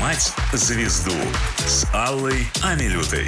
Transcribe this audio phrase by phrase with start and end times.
[0.00, 1.12] «Поймать звезду»
[1.58, 3.26] с Аллой Амилютой.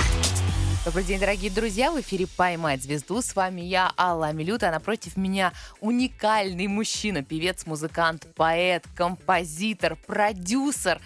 [0.87, 1.93] Добрый день, дорогие друзья!
[1.93, 3.21] В эфире «Поймать звезду».
[3.21, 10.99] С вами я, Алла Амилюта, а напротив меня уникальный мужчина, певец, музыкант, поэт, композитор, продюсер,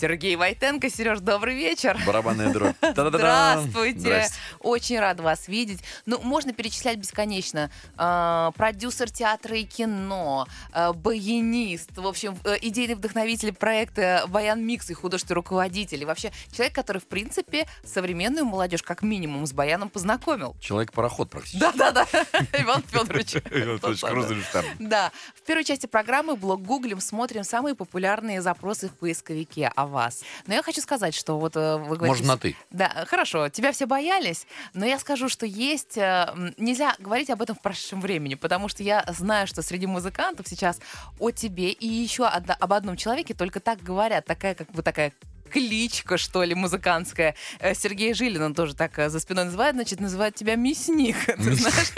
[0.00, 0.88] Сергей Войтенко.
[0.88, 2.00] Сереж, добрый вечер.
[2.06, 2.74] Барабанная дробь.
[2.82, 4.28] Здравствуйте.
[4.60, 5.80] Очень рад вас видеть.
[6.06, 7.70] Ну, можно перечислять бесконечно.
[7.98, 14.88] Э, продюсер театра и кино, э, баянист, в общем, э, идейный вдохновитель проекта «Баян Микс»
[14.88, 16.00] и художественный руководитель.
[16.00, 20.56] И вообще человек, который, в принципе, современную молодежь как минимум с баяном познакомил.
[20.60, 21.60] Человек-пароход практически.
[21.60, 22.06] Да-да-да.
[22.58, 23.36] Иван Федорович.
[23.50, 24.46] Иван Федорович
[24.78, 25.12] Да.
[25.34, 30.22] В первой части программы блог гуглим, смотрим самые популярные запросы в поисковике о вас.
[30.46, 32.06] Но я хочу сказать, что вот э, вы говорите...
[32.06, 32.56] Можно на «ты».
[32.70, 35.98] Да, хорошо, тебя все боялись, но я скажу, что есть...
[35.98, 40.46] Э, нельзя говорить об этом в прошедшем времени, потому что я знаю, что среди музыкантов
[40.48, 40.80] сейчас
[41.18, 45.12] о тебе и еще об одном человеке только так говорят, такая как бы такая
[45.50, 47.34] кличка, что ли, музыкантская.
[47.58, 51.16] Э, Сергей Жилин, он тоже так за спиной называет, значит, называет тебя Мясник.
[51.26, 51.92] Ты знаешь?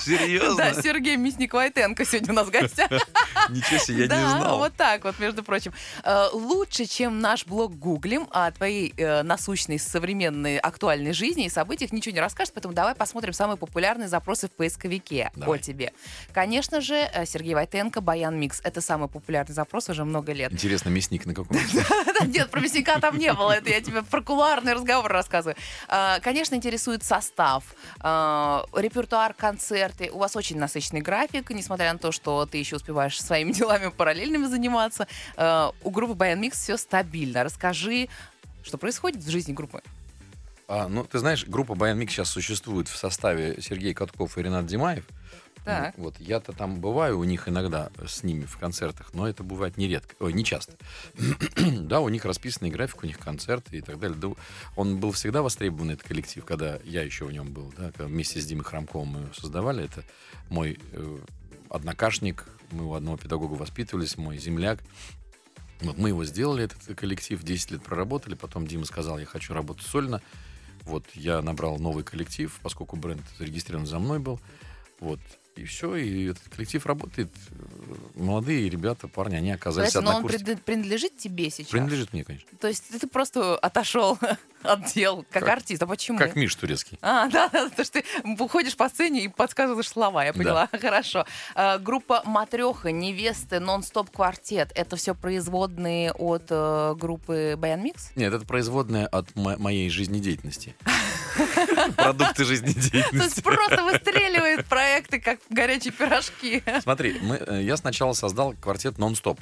[0.04, 0.56] Серьезно?
[0.56, 2.90] Да, Сергей Мясник Войтенко сегодня у нас в гостях.
[3.50, 4.40] Ничего себе, я не знал.
[4.40, 5.72] Да, вот так вот, между прочим.
[6.04, 11.92] Э, лучше, чем наш блог гуглим о твоей э, насущной современной актуальной жизни и событиях
[11.92, 15.92] ничего не расскажешь, поэтому давай посмотрим самые популярные запросы в поисковике о тебе.
[16.32, 18.60] Конечно же, э, Сергей Войтенко, Баян Микс.
[18.64, 20.52] Это самый популярный запрос уже много лет.
[20.52, 21.56] Интересно, мясник на каком
[22.26, 23.52] Нет, про мясника там не было.
[23.52, 25.56] Это я тебе про кулуарный разговор рассказываю.
[26.22, 27.64] Конечно, интересует состав,
[28.02, 30.10] репертуар концерт, концерты.
[30.10, 34.46] У вас очень насыщенный график, несмотря на то, что ты еще успеваешь своими делами параллельными
[34.46, 35.06] заниматься.
[35.36, 37.44] Э, у группы Баян Микс все стабильно.
[37.44, 38.08] Расскажи,
[38.62, 39.82] что происходит в жизни группы.
[40.66, 44.66] А, ну, ты знаешь, группа Баян Микс сейчас существует в составе Сергей Катков и Ренат
[44.66, 45.04] Димаев.
[45.64, 45.96] Так.
[45.98, 50.14] Вот я-то там бываю у них иногда с ними в концертах, но это бывает нередко,
[50.20, 50.74] ой, не часто.
[51.80, 54.16] да, у них расписанный график, у них концерты и так далее.
[54.18, 54.28] Да,
[54.76, 58.46] он был всегда востребован, этот коллектив, когда я еще в нем был, да, вместе с
[58.46, 59.84] Димой Храмковым мы создавали.
[59.84, 60.02] Это
[60.48, 61.18] мой э,
[61.68, 64.80] однокашник, мы у одного педагога воспитывались, мой земляк.
[65.80, 69.86] Вот мы его сделали, этот коллектив, 10 лет проработали, потом Дима сказал, я хочу работать
[69.86, 70.20] сольно.
[70.84, 74.40] Вот я набрал новый коллектив, поскольку бренд зарегистрирован за мной был.
[74.98, 75.20] Вот
[75.60, 77.28] и все, и этот коллектив работает.
[78.14, 81.70] Молодые ребята, парни, они оказались Подожди, но он принадлежит тебе сейчас?
[81.70, 82.48] Принадлежит мне, конечно.
[82.58, 84.18] То есть ты просто отошел
[84.62, 86.18] от дел как, как артист, а почему?
[86.18, 86.98] Как Миш Турецкий.
[87.02, 88.04] А, да, да, потому что ты
[88.42, 90.68] уходишь по сцене и подсказываешь слова, я поняла.
[90.72, 90.78] Да.
[90.80, 91.26] Хорошо.
[91.54, 98.12] А, группа «Матреха», «Невесты», «Нон-стоп квартет»— это все производные от э, группы «Баян Микс»?
[98.16, 100.74] Нет, это производные от моей жизнедеятельности.
[101.96, 103.16] Продукты жизнедеятельности.
[103.16, 106.62] То есть просто выстреливают проекты, как горячие пирожки.
[106.82, 109.38] Смотри, мы, э, я сначала создал квартет «Нон-стоп».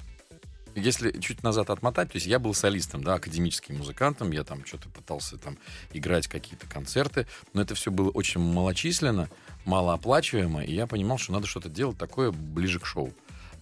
[0.75, 4.89] Если чуть назад отмотать, то есть я был солистом, да, академическим музыкантом, я там что-то
[4.89, 5.59] пытался там
[5.93, 9.29] играть какие-то концерты, но это все было очень малочисленно,
[9.65, 13.13] малооплачиваемо, и я понимал, что надо что-то делать такое ближе к шоу.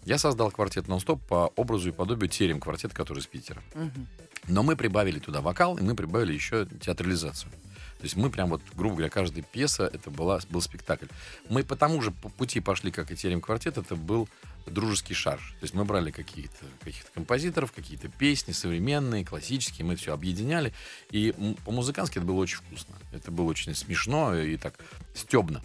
[0.05, 3.61] Я создал квартет «Нон-стоп» по образу и подобию терем квартет, который из Питера.
[3.75, 4.07] Угу.
[4.49, 7.51] Но мы прибавили туда вокал, и мы прибавили еще театрализацию.
[7.99, 11.07] То есть мы прям вот, грубо говоря, каждая пьеса, это была, был спектакль.
[11.49, 14.29] Мы по тому же пути пошли, как и Терем квартет, это был
[14.67, 15.55] дружеский шарж.
[15.61, 20.75] То есть мы брали какие-то каких-то композиторов, какие-то песни современные, классические, мы все объединяли.
[21.11, 22.95] И по-музыкански это было очень вкусно.
[23.13, 24.75] Это было очень смешно и так
[25.15, 25.63] стебно.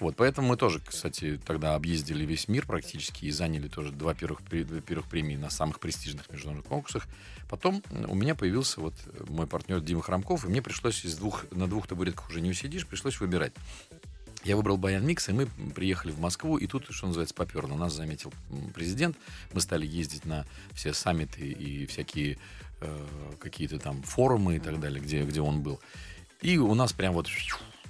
[0.00, 4.42] Вот, поэтому мы тоже, кстати, тогда объездили весь мир практически и заняли тоже два первых,
[4.42, 7.06] первых премии на самых престижных международных конкурсах.
[7.48, 8.94] Потом у меня появился вот
[9.28, 12.86] мой партнер Дима Храмков, и мне пришлось из двух, на двух табуретках уже не усидишь,
[12.86, 13.52] пришлось выбирать.
[14.44, 17.76] Я выбрал Баян Микс, и мы приехали в Москву, и тут, что называется, поперло.
[17.76, 18.32] Нас заметил
[18.74, 19.16] президент,
[19.52, 20.44] мы стали ездить на
[20.74, 22.38] все саммиты и всякие
[22.80, 23.06] э,
[23.40, 25.80] какие-то там форумы и так далее, где, где он был.
[26.42, 27.26] И у нас прям вот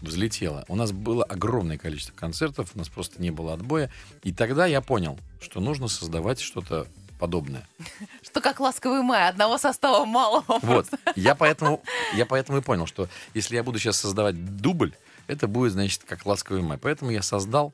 [0.05, 0.65] взлетело.
[0.69, 3.91] У нас было огромное количество концертов, у нас просто не было отбоя.
[4.23, 6.87] И тогда я понял, что нужно создавать что-то
[7.19, 7.67] подобное.
[8.23, 10.45] Что как ласковый май, одного состава мало.
[10.63, 10.87] Вот.
[11.15, 11.81] Я поэтому,
[12.15, 14.93] я поэтому и понял, что если я буду сейчас создавать дубль,
[15.27, 16.77] это будет, значит, как ласковый май.
[16.77, 17.73] Поэтому я создал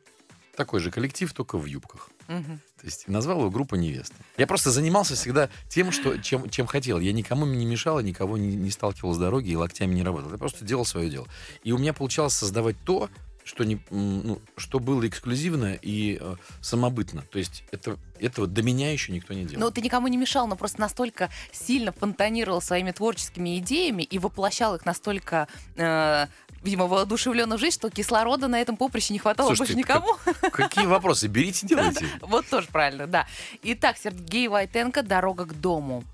[0.60, 2.10] такой же коллектив, только в юбках.
[2.28, 2.58] Угу.
[2.80, 4.14] То есть назвал его группа невесты.
[4.36, 7.00] Я просто занимался всегда тем, что, чем, чем хотел.
[7.00, 10.30] Я никому не мешал, никого не, не сталкивал с дороги и локтями не работал.
[10.30, 11.26] Я просто делал свое дело.
[11.64, 13.08] И у меня получалось создавать то,
[13.42, 17.22] что, не, ну, что было эксклюзивно и э, самобытно.
[17.30, 19.64] То есть это, этого до меня еще никто не делал.
[19.64, 24.74] Ну, ты никому не мешал, но просто настолько сильно фонтанировал своими творческими идеями и воплощал
[24.76, 26.26] их настолько э,
[26.62, 30.16] видимо, воодушевленно жить, что кислорода на этом поприще не хватало Слушайте, больше никому.
[30.24, 31.26] Как, какие вопросы?
[31.26, 32.06] Берите, делайте.
[32.20, 33.26] Вот тоже правильно, да.
[33.62, 36.04] Итак, Сергей Войтенко «Дорога к дому».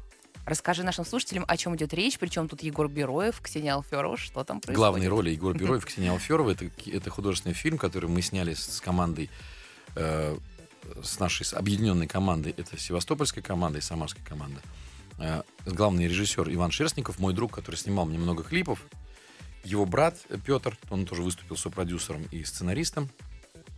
[0.44, 4.60] Расскажи нашим слушателям, о чем идет речь, причем тут Егор Бероев, Ксения Алферова, что там
[4.60, 4.76] происходит.
[4.76, 6.50] Главные роли Егор Бероев, Ксения Алферова.
[6.50, 9.28] Это, это художественный фильм, который мы сняли с, с командой,
[9.96, 10.36] э,
[11.02, 12.54] с нашей с объединенной командой.
[12.56, 14.60] Это севастопольская команда и самарская команда.
[15.18, 18.86] Э, главный режиссер Иван Шерстников, мой друг, который снимал мне много клипов.
[19.66, 23.10] Его брат Петр, он тоже выступил сопродюсером и сценаристом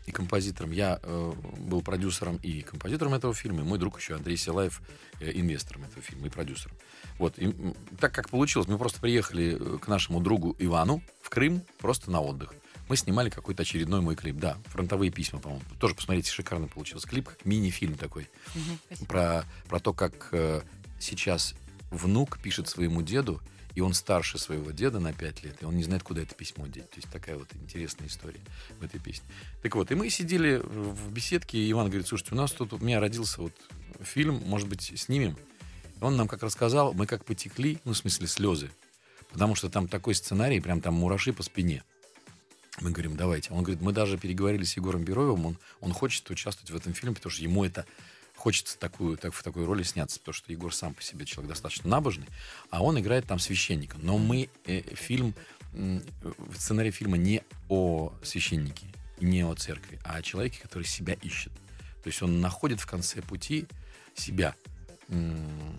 [0.04, 0.70] и композитором.
[0.70, 4.82] Я э, был продюсером и композитором этого фильма, и мой друг еще Андрей Силаев
[5.20, 6.76] э, инвестором этого фильма и продюсером.
[7.18, 7.38] Вот.
[7.38, 7.54] И,
[7.98, 12.20] так как получилось, мы просто приехали э, к нашему другу Ивану в Крым просто на
[12.20, 12.54] отдых.
[12.90, 14.36] Мы снимали какой-то очередной мой клип.
[14.36, 15.64] Да, фронтовые письма, по-моему.
[15.80, 18.28] Тоже посмотрите, шикарно получился клип, как мини-фильм такой.
[18.86, 19.06] Спасибо.
[19.06, 20.60] Про, про то, как э,
[21.00, 21.54] сейчас
[21.90, 23.40] внук пишет своему деду,
[23.78, 26.66] и он старше своего деда на 5 лет, и он не знает, куда это письмо
[26.66, 26.90] деть.
[26.90, 28.40] То есть такая вот интересная история
[28.80, 29.24] в этой песне.
[29.62, 32.78] Так вот, и мы сидели в беседке, и Иван говорит, слушайте, у нас тут, у
[32.78, 33.52] меня родился вот
[34.00, 35.36] фильм, может быть, снимем?
[36.00, 38.70] И он нам как рассказал, мы как потекли, ну, в смысле, слезы.
[39.30, 41.84] Потому что там такой сценарий, прям там мураши по спине.
[42.80, 43.52] Мы говорим, давайте.
[43.52, 47.14] Он говорит, мы даже переговорили с Егором Бероевым, он, он хочет участвовать в этом фильме,
[47.14, 47.86] потому что ему это
[48.38, 51.90] хочется такую, так, в такой роли сняться, потому что Егор сам по себе человек достаточно
[51.90, 52.26] набожный,
[52.70, 53.96] а он играет там священника.
[54.00, 55.34] Но мы э, фильм,
[55.74, 58.86] м, в сценарии фильма не о священнике,
[59.20, 61.52] не о церкви, а о человеке, который себя ищет.
[62.02, 63.66] То есть он находит в конце пути
[64.14, 64.54] себя.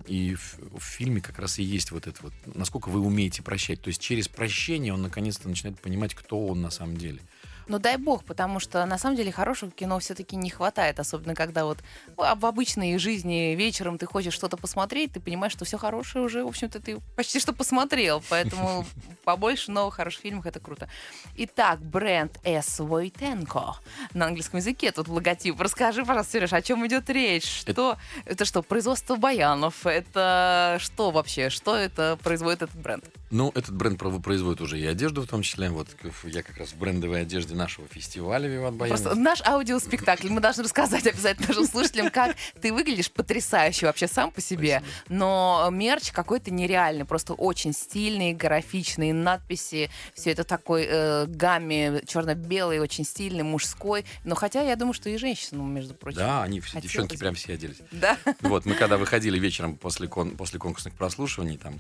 [0.07, 3.79] И в, в фильме как раз и есть вот это вот, насколько вы умеете прощать.
[3.81, 7.21] То есть через прощение он наконец-то начинает понимать, кто он на самом деле.
[7.69, 11.66] Ну дай бог, потому что на самом деле хорошего кино все-таки не хватает, особенно когда
[11.66, 11.77] вот
[12.18, 16.44] ну, в обычной жизни вечером ты хочешь что-то посмотреть, ты понимаешь, что все хорошее уже,
[16.44, 18.88] в общем-то, ты почти что посмотрел, поэтому
[19.24, 20.89] побольше новых хороших фильмов это круто.
[21.36, 22.80] Итак, бренд S.
[22.80, 23.75] Войтенко
[24.15, 25.62] на английском языке, тут логотип.
[25.62, 27.45] Расскажи, пожалуйста, Сереж, о чем идет речь?
[27.45, 29.86] Что это что, производство баянов?
[29.86, 31.51] Это что вообще?
[31.51, 33.06] Что это производит этот бренд?
[33.30, 35.69] Ну, этот бренд производит уже и одежду в том числе.
[35.69, 35.88] Вот
[36.24, 38.97] я как раз в брендовой одежде нашего фестиваля «Виват Баян».
[38.97, 40.29] Просто наш аудиоспектакль.
[40.29, 44.81] Мы должны рассказать обязательно нашим слушателям, как ты выглядишь потрясающе вообще сам по себе.
[44.81, 45.15] Спасибо.
[45.15, 49.91] Но мерч какой-то нереальный, просто очень стильный, графичные надписи.
[50.15, 54.05] Все это такой э, гамме черно-белый, очень стильный, мужской.
[54.23, 56.17] Но хотя я думаю, что и женщинам, между прочим.
[56.17, 57.77] Да, они все, девчонки прям все оделись.
[57.91, 58.17] Да.
[58.41, 61.79] Вот, мы когда выходили вечером после, кон- после конкурсных прослушиваний, там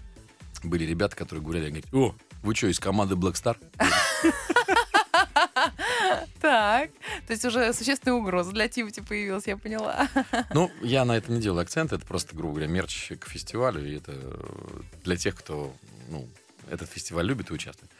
[0.63, 3.55] были ребята, которые гуляли, говорят, о, вы что, из команды Black Star?
[6.49, 6.89] Так.
[7.27, 10.07] То есть уже существенная угроза для Тимати появилась, я поняла.
[10.53, 13.97] Ну, я на это не делаю акцент, это просто, грубо говоря, мерч к фестивалю, и
[13.97, 15.71] это э, для тех, кто,
[16.09, 16.27] ну,
[16.69, 17.91] этот фестиваль любит и участвует.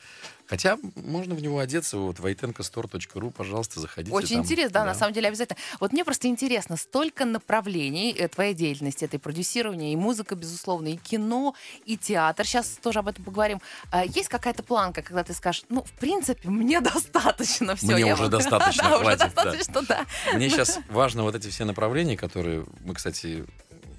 [0.50, 4.16] Хотя можно в него одеться, вот, войтенкостор.ру, пожалуйста, заходите.
[4.16, 5.60] Очень там, интересно, да, на самом деле обязательно.
[5.80, 10.88] Вот мне просто интересно, столько направлений э, твоей деятельности, это и продюсирование, и музыка, безусловно,
[10.88, 11.54] и кино,
[11.86, 12.48] и театр.
[12.48, 13.62] Сейчас тоже об этом поговорим.
[13.92, 17.94] А, Есть какая-то планка, когда ты скажешь, ну, в принципе, мне достаточно все.
[17.94, 19.82] Мне уже достаточно, да, уже хватит, да.
[19.88, 20.06] да.
[20.34, 23.46] Мне сейчас важно вот эти все направления, которые мы, кстати,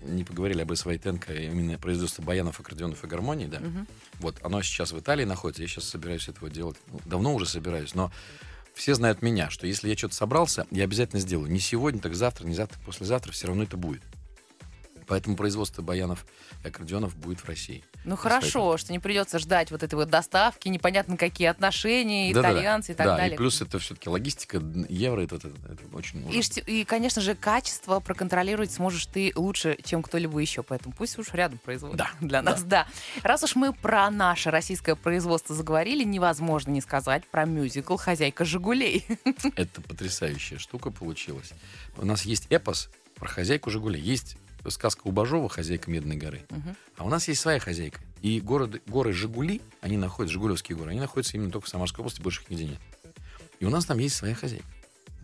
[0.03, 3.61] не поговорили об Войтенко, именно производство баянов, аккордеонов и гармоний, да.
[3.61, 3.87] Мгм.
[4.21, 6.77] Вот оно сейчас в Италии находится, я сейчас собираюсь этого делать.
[6.89, 8.11] Ну, давно уже собираюсь, но
[8.75, 11.51] все знают меня, что если я что-то собрался, я обязательно сделаю.
[11.51, 14.03] Не сегодня, так завтра, не завтра, послезавтра, все равно это будет.
[15.11, 16.25] Поэтому производство баянов
[16.63, 17.83] и аккордеонов будет в России.
[18.05, 22.55] Ну хорошо, что не придется ждать вот этой вот доставки, непонятно какие отношения, Да-да-да.
[22.55, 23.35] итальянцы и так да, далее.
[23.35, 26.61] и плюс это все-таки логистика, евро, это, это, это очень И, ужасно.
[26.61, 30.63] и, конечно же, качество проконтролировать сможешь ты лучше, чем кто-либо еще.
[30.63, 32.63] Поэтому пусть уж рядом производят Да, для нас.
[32.63, 32.87] Да.
[33.25, 39.05] Раз уж мы про наше российское производство заговорили, невозможно не сказать про мюзикл «Хозяйка Жигулей».
[39.57, 41.51] Это потрясающая штука получилась.
[41.97, 44.01] У нас есть эпос про хозяйку Жигулей.
[44.01, 44.37] Есть
[44.69, 46.43] сказка у Бажова «Хозяйка Медной горы».
[46.51, 46.77] Мгм.
[46.97, 48.01] А у нас есть своя хозяйка.
[48.21, 52.21] И города, горы Жигули, они находятся, Жигулевские горы, они находятся именно только в Самарской области,
[52.21, 52.79] больше их нигде нет.
[53.61, 54.67] И у нас там есть своя хозяйка.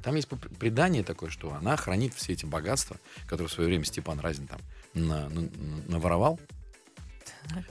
[0.03, 3.85] Там есть пр- предание такое, что она хранит все эти богатства, которые в свое время
[3.85, 4.61] Степан Разин там
[4.95, 5.49] на- на- на-
[5.89, 6.39] наворовал.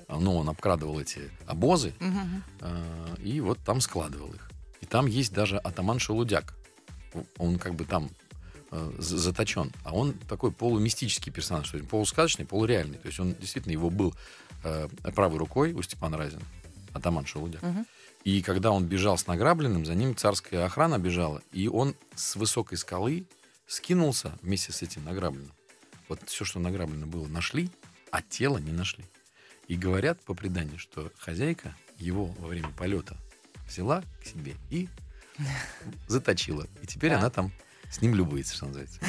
[0.09, 2.43] Ну, он обкрадывал эти обозы, Мгм.
[2.61, 4.49] а, и вот там складывал их.
[4.81, 6.53] И там есть даже атаман Шелудяк.
[7.37, 8.09] Он как бы там
[8.75, 9.71] э, за- заточен.
[9.83, 12.97] А он такой полумистический персонаж, то есть полусказочный, полуреальный.
[12.97, 14.13] То есть он действительно его был
[14.63, 16.43] э, правой рукой у Степана Разина,
[16.93, 17.61] атаман Шелудяк.
[17.63, 17.85] Мгм.
[18.23, 22.77] И когда он бежал с награбленным, за ним царская охрана бежала, и он с высокой
[22.77, 23.25] скалы
[23.67, 25.51] скинулся вместе с этим награбленным.
[26.09, 27.69] Вот все, что награблено было, нашли,
[28.11, 29.05] а тело не нашли.
[29.67, 33.15] И говорят по преданию, что хозяйка его во время полета
[33.67, 34.87] взяла к себе и
[36.07, 36.67] заточила.
[36.81, 37.19] И теперь Да.
[37.19, 37.51] она там
[37.89, 38.99] с ним любуется, что называется.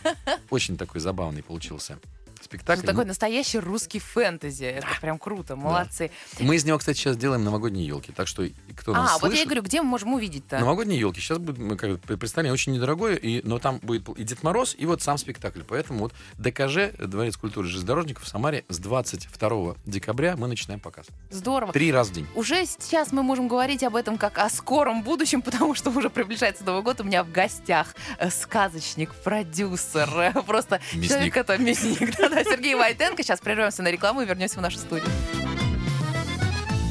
[0.50, 1.98] Очень такой забавный получился
[2.44, 2.80] спектакль.
[2.80, 4.64] Это такой настоящий русский фэнтези.
[4.64, 6.10] Это прям круто, молодцы.
[6.40, 8.12] Мы из него, кстати, сейчас делаем новогодние елки.
[8.12, 8.46] Так что,
[8.76, 10.58] кто А, нас вот я и говорю, где мы можем увидеть-то?
[10.58, 11.20] Новогодние елки.
[11.20, 14.86] Сейчас будет мы как представление очень недорогое, и, но там будет и Дед Мороз, и
[14.86, 15.62] вот сам спектакль.
[15.66, 21.06] Поэтому вот ДКЖ, Дворец культуры железнодорожников в Самаре с 22 декабря мы начинаем показ.
[21.30, 21.72] Здорово.
[21.72, 22.26] Три раза в день.
[22.34, 26.64] Уже сейчас мы можем говорить об этом как о скором будущем, потому что уже приближается
[26.64, 27.00] Новый год.
[27.00, 31.08] У меня в гостях э, сказочник, продюсер, э, просто Мясник.
[31.10, 32.18] человек, это мясник.
[32.34, 33.22] Да-да, Сергей Войтенко.
[33.22, 35.08] Сейчас прервемся на рекламу и вернемся в нашу студию.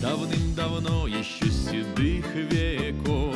[0.01, 3.35] Давным-давно еще седых веков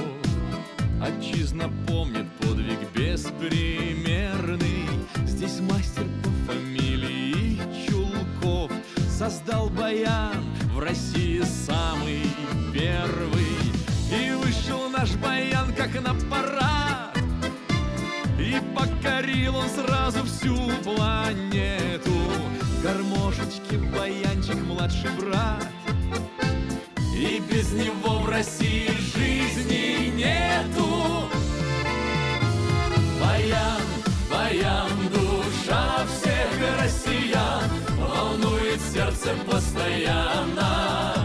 [1.02, 4.90] Отчизна помнит подвиг беспримерный
[5.26, 8.72] Здесь мастер по фамилии Чулков
[9.10, 12.24] Создал баян в России самый
[12.74, 13.56] первый
[14.12, 17.18] И вышел наш баян как на парад
[18.38, 21.47] И покорил он сразу всю планету
[24.88, 25.68] младший брат
[27.14, 31.28] и без него в России жизни нету.
[33.20, 33.82] Баян,
[34.32, 41.17] баян, душа всех россиян волнует сердце постоянно.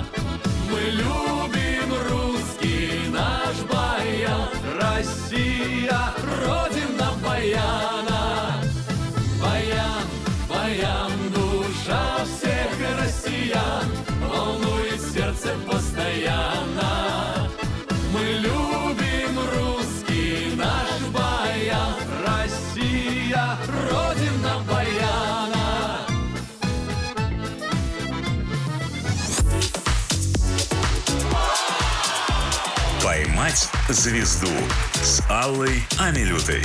[33.53, 34.49] «Поймать звезду»
[34.95, 36.63] с Аллой Амилютой.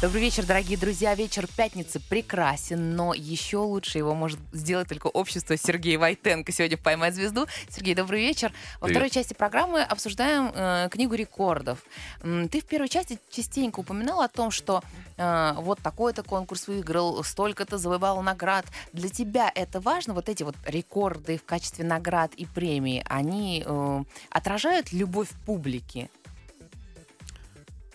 [0.00, 1.14] Добрый вечер, дорогие друзья.
[1.16, 6.52] Вечер пятницы прекрасен, но еще лучше его может сделать только общество Сергея Войтенко.
[6.52, 7.46] Сегодня в «Поймать звезду».
[7.70, 8.52] Сергей, добрый вечер.
[8.80, 8.96] Во Привет.
[8.98, 11.80] второй части программы обсуждаем э, книгу рекордов.
[12.20, 14.84] Ты в первой части частенько упоминал о том, что
[15.16, 18.66] э, вот такой-то конкурс выиграл, столько-то завоевал наград.
[18.92, 20.14] Для тебя это важно?
[20.14, 26.10] Вот эти вот рекорды в качестве наград и премий, они э, отражают любовь публики?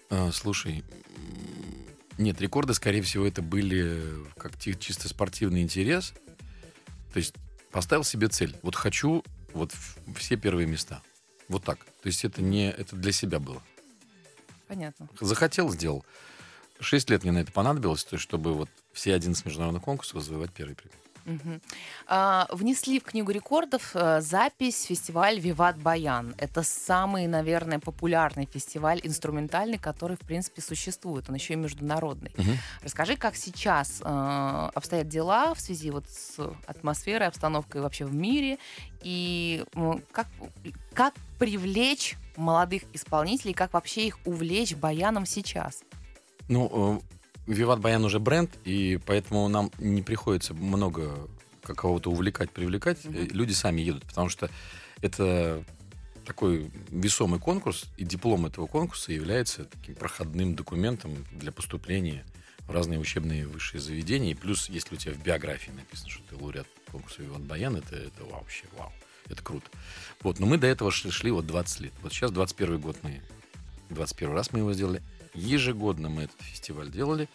[0.10, 0.84] А, слушай,
[2.18, 4.00] нет, рекорды, скорее всего, это были
[4.38, 6.14] как чисто спортивный интерес.
[7.14, 7.34] То есть
[7.72, 8.56] поставил себе цель.
[8.62, 9.24] Вот хочу
[9.54, 9.74] вот
[10.16, 11.02] все первые места.
[11.48, 11.80] Вот так.
[11.80, 13.62] То есть это не это для себя было.
[14.68, 15.10] Понятно.
[15.20, 16.06] Захотел, сделал.
[16.82, 20.52] Шесть лет мне на это понадобилось, то есть чтобы вот все 11 международных конкурсов завоевать
[20.52, 20.98] первый премию.
[21.26, 21.62] Мгм.
[22.08, 26.34] А, внесли в книгу рекордов э, запись фестиваль «Виват Баян».
[26.38, 31.30] Это самый, наверное, популярный фестиваль инструментальный, который, в принципе, существует.
[31.30, 32.32] Он еще и международный.
[32.38, 32.58] Мгм.
[32.82, 38.58] Расскажи, как сейчас э, обстоят дела в связи вот с атмосферой, обстановкой вообще в мире,
[39.04, 39.64] и
[40.12, 40.28] как,
[40.94, 45.84] как привлечь молодых исполнителей, как вообще их увлечь баяном сейчас?
[46.52, 47.02] Ну,
[47.48, 51.30] э, Виват Баян уже бренд, и поэтому нам не приходится много
[51.64, 53.00] как кого-то увлекать, привлекать.
[53.06, 54.50] Э, Люди сами едут, потому что
[55.02, 55.64] это
[56.26, 62.26] такой весомый конкурс, и диплом этого конкурса является таким проходным документом для поступления
[62.68, 64.32] в разные учебные высшие заведения.
[64.32, 67.96] И плюс, если у тебя в биографии написано, что ты лауреат конкурса Виват Баян, это,
[67.96, 68.92] это вообще вау.
[69.30, 69.70] Это круто.
[70.22, 71.94] Вот, но мы до этого шли, шли вот 20 лет.
[72.02, 73.22] Вот сейчас 21 год мы
[73.90, 75.02] 21 раз мы его сделали.
[75.34, 77.28] Ежегодно мы этот фестиваль делали.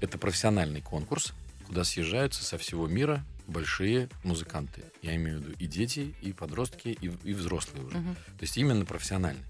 [0.00, 1.32] Это профессиональный конкурс,
[1.66, 4.84] куда съезжаются со всего мира большие музыканты.
[5.02, 7.98] Я имею в виду и дети, и подростки, и, и взрослые уже.
[7.98, 8.14] Мгм.
[8.14, 9.44] То есть именно профессиональный.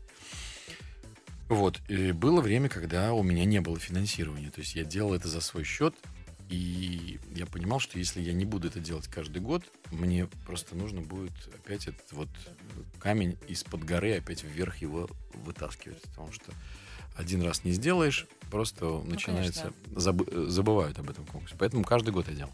[1.48, 1.80] Вот.
[1.88, 4.50] И было время, когда у меня не было финансирования.
[4.50, 5.94] То есть я делал это за свой счет.
[6.48, 11.00] И я понимал, что если я не буду это делать каждый год, мне просто нужно
[11.00, 12.28] будет опять этот вот
[12.98, 16.02] камень из-под горы опять вверх его вытаскивать.
[16.02, 16.52] Потому что
[17.16, 19.72] один раз не сделаешь, просто начинается...
[19.92, 21.56] забы- забывают об этом конкурсе.
[21.58, 22.52] Поэтому каждый год я делал.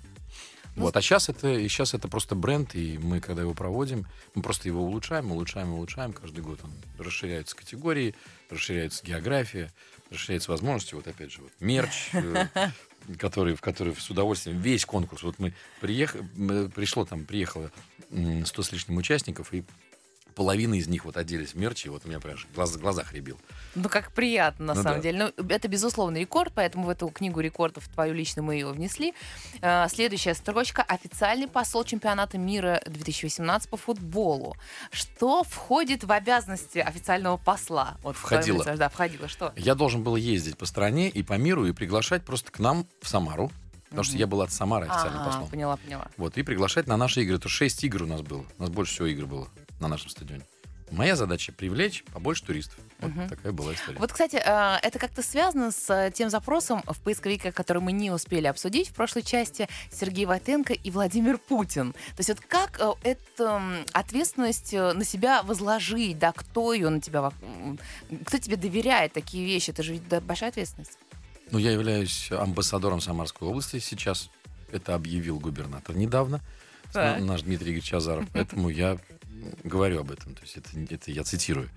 [0.77, 4.07] Ну, Вот, а сейчас это, и сейчас это просто бренд, и мы, когда его проводим,
[4.37, 6.12] мы просто его улучшаем, улучшаем, улучшаем.
[6.12, 8.15] Каждый год он расширяются категории,
[8.49, 9.73] расширяется география,
[10.11, 10.95] расширяются возможности.
[10.95, 12.47] Вот опять же, вот мерч, э,
[13.19, 15.25] который, в который с удовольствием весь конкурс.
[15.25, 17.73] Вот мы приехали, пришло там, приехало
[18.11, 19.65] м, 100 с лишним участников, и
[20.38, 23.12] половина из них вот оделись в мерч, и вот у меня прям глаз, в глазах
[23.12, 23.38] рябил.
[23.75, 25.02] Ну, как приятно, на Ну самом да.
[25.02, 25.33] деле.
[25.37, 29.14] Ну, это, безусловно, рекорд, поэтому в эту книгу рекордов, твою лично, мы ее внесли.
[29.61, 30.83] А, Следующая строчка.
[30.83, 34.57] Официальный посол чемпионата мира 2018 по футболу.
[34.92, 37.97] Что входит в обязанности официального посла?
[38.02, 38.59] Вот Входило.
[38.59, 39.26] лице, Да, входило.
[39.28, 39.52] Что?
[39.57, 43.09] Я должен был ездить по стране и по миру и приглашать просто к нам в
[43.09, 43.50] Самару
[43.90, 45.49] Потому что я был от Самары официальным Ага, послом.
[45.49, 46.09] поняла, поняла.
[46.18, 47.38] Вот, и приглашать на наши игры.
[47.38, 48.45] То 6 игр у нас было.
[48.59, 49.49] У нас больше всего игр было
[49.81, 50.45] на нашем стадионе.
[50.91, 52.79] Моя задача привлечь побольше туристов.
[53.01, 53.29] Вот Мгм.
[53.29, 53.99] такая была история.
[53.99, 58.11] Вот, кстати, э, это как-то связано с э, тем запросом в поисковике, который мы не
[58.11, 61.93] успели обсудить в прошлой части, Сергей Войтенко и Владимир Путин.
[61.93, 63.61] То есть вот как э, эту
[63.93, 67.33] ответственность э, на себя возложить, да, кто ее на тебя,
[68.25, 70.99] кто тебе доверяет такие вещи, это же ведь большая ответственность.
[71.51, 74.31] Ну, я являюсь амбассадором Самарской области сейчас.
[74.73, 76.41] Это объявил губернатор недавно,
[76.95, 77.21] Так.
[77.21, 78.27] на- наш Дмитрий Игоревич Азаров.
[78.33, 78.97] Поэтому я
[79.64, 80.35] говорю об этом.
[80.35, 81.68] То есть это, это я цитирую.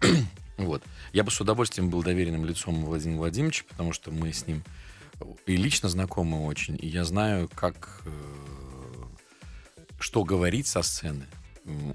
[0.56, 0.82] вот.
[1.12, 4.62] Я бы с удовольствием был доверенным лицом Владимира Владимировича, потому что мы с ним
[5.46, 8.10] и лично знакомы очень, и я знаю, как э,
[10.00, 11.26] что говорить со сцены.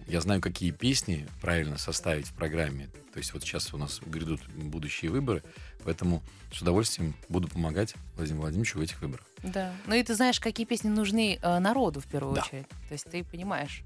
[0.07, 2.87] Я знаю, какие песни правильно составить в программе.
[3.11, 5.43] То есть вот сейчас у нас грядут будущие выборы,
[5.83, 9.25] поэтому с удовольствием буду помогать Владимиру Владимировичу в этих выборах.
[9.43, 9.73] Да.
[9.87, 12.43] Ну и ты знаешь, какие песни нужны э, народу в первую Да.
[12.43, 12.67] очередь.
[12.87, 13.83] То есть ты понимаешь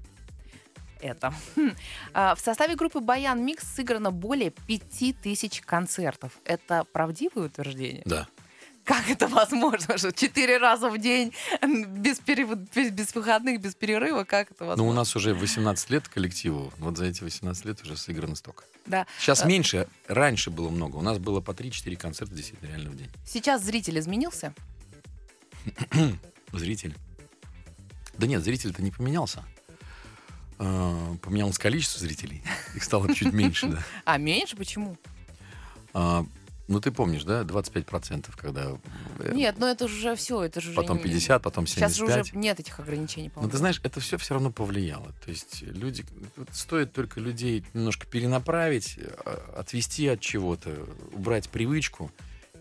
[1.02, 1.34] это.
[2.14, 6.32] А, В составе группы Баян Микс сыграно более пяти тысяч концертов.
[6.44, 8.02] Это правдивое утверждение?
[8.06, 8.26] Да.
[8.84, 9.96] Как это возможно?
[9.96, 11.32] Что четыре раза в день
[11.62, 14.24] без, перев- без, без выходных, без перерыва?
[14.24, 14.82] Как это возможно?
[14.84, 16.72] Ну, у нас уже 18 лет коллективу.
[16.78, 18.64] Вот за эти 18 лет уже сыграно столько.
[18.86, 19.06] Да.
[19.20, 20.96] Сейчас А- меньше, раньше было много.
[20.96, 23.08] У нас было по 3-4 концерта действительно реально в день.
[23.24, 24.52] Сейчас зритель изменился?
[26.52, 26.96] Зритель.
[28.18, 29.44] Да нет, зритель-то не поменялся.
[30.58, 32.42] А, Поменялось количество зрителей.
[32.74, 33.78] Их стало чуть меньше, да.
[34.04, 34.56] А меньше?
[34.56, 34.96] Почему?
[35.94, 36.24] А,
[36.68, 38.78] Ну, ты помнишь, да, 25%, когда...
[39.18, 40.42] э, Нет, ну это же уже все.
[40.42, 42.26] Это же Потом не- 50, потом Сейчас 75.
[42.26, 43.50] же уже нет этих ограничений, Но по-моему.
[43.50, 45.12] ты знаешь, это все все равно повлияло.
[45.24, 46.04] То есть люди,
[46.52, 52.10] стоит только людей немножко перенаправить, э, отвести от чего-то, убрать привычку,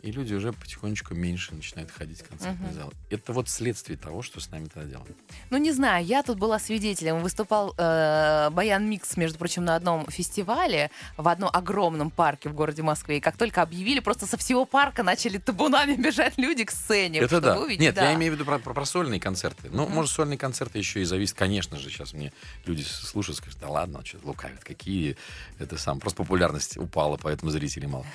[0.01, 2.74] и люди уже потихонечку меньше начинают ходить в концертный Мгм.
[2.75, 2.93] зал.
[3.10, 5.15] Это вот следствие того, что с нами тогда делали.
[5.50, 7.20] Ну, не знаю, я тут была свидетелем.
[7.22, 12.81] Выступал э, Баян Микс, между прочим, на одном фестивале в одном огромном парке в городе
[12.81, 13.18] Москве.
[13.18, 17.20] И как только объявили, просто со всего парка начали табунами бежать люди к сцене.
[17.20, 17.59] Это да.
[17.59, 17.81] увидеть.
[17.81, 18.09] Нет, да.
[18.09, 19.70] я имею в виду про, про- про сольные концерты.
[19.72, 19.94] Ну, Мгм.
[19.94, 22.31] может, сольные концерты еще и зависят, конечно же, сейчас мне
[22.66, 25.16] люди слушают, скажут, да ладно, что лукавят, какие
[25.59, 26.00] это сам.
[26.00, 28.05] Просто популярность упала, поэтому зрителей мало.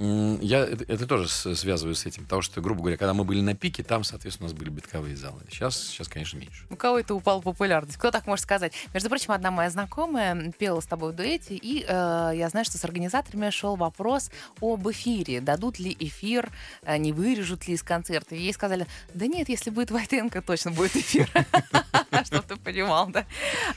[0.00, 3.54] Я это, это тоже связываю с этим, потому что, грубо говоря, когда мы были на
[3.54, 5.42] пике, там, соответственно, у нас были битковые залы.
[5.50, 6.64] Сейчас, сейчас конечно, меньше.
[6.70, 7.98] У кого это упала популярность?
[7.98, 8.72] Кто так может сказать?
[8.94, 12.78] Между прочим, одна моя знакомая пела с тобой в дуэте, и э, я знаю, что
[12.78, 14.30] с организаторами шел вопрос
[14.62, 15.42] об эфире.
[15.42, 16.48] Дадут ли эфир,
[16.82, 18.34] э, не вырежут ли из концерта.
[18.34, 21.28] И ей сказали, да нет, если будет Войтенко, точно будет эфир.
[22.24, 23.26] Чтоб ты понимал, да.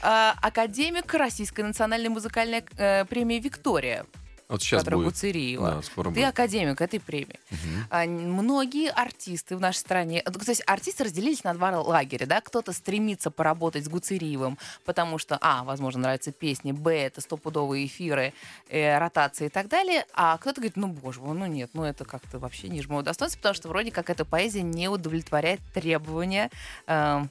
[0.00, 4.06] А, Академик Российской национальной музыкальной э, премии «Виктория»,
[4.48, 5.14] Вот сейчас которая будет.
[5.14, 5.70] Гуцериева.
[5.70, 6.28] Да, скоро Ты будет.
[6.28, 7.40] академик этой премии.
[7.50, 7.86] Мгм.
[7.90, 12.40] А, Многие артисты в нашей стране, э, то есть артисты разделились на два лагеря, да,
[12.40, 18.34] кто-то стремится поработать с Гуцериевым, потому что, а, возможно, нравятся песни, б, это стопудовые эфиры,
[18.68, 22.04] э, ротации и так далее, а кто-то говорит, ну, боже мой, ну нет, ну это
[22.04, 26.50] как-то вообще ниже моего достоинства, потому что вроде как эта поэзия не удовлетворяет требования,
[26.86, 27.24] э,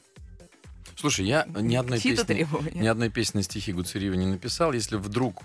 [0.96, 2.80] Слушай, я ни одной песни, требования.
[2.80, 4.74] ни одной песни на стихи Гуцериева не написал.
[4.74, 5.42] Если вдруг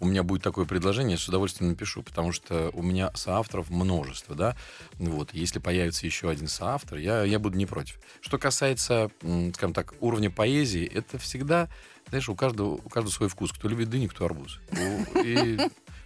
[0.00, 4.34] у, меня будет такое предложение, я с удовольствием напишу, потому что у меня соавторов множество,
[4.34, 4.56] да.
[4.94, 7.98] Вот, если появится еще один соавтор, я, я буду не против.
[8.20, 9.10] Что касается,
[9.54, 11.68] скажем так, уровня поэзии, это всегда,
[12.08, 13.52] знаешь, у каждого, у каждого свой вкус.
[13.52, 14.60] Кто любит дыни, кто арбуз.
[15.24, 15.58] И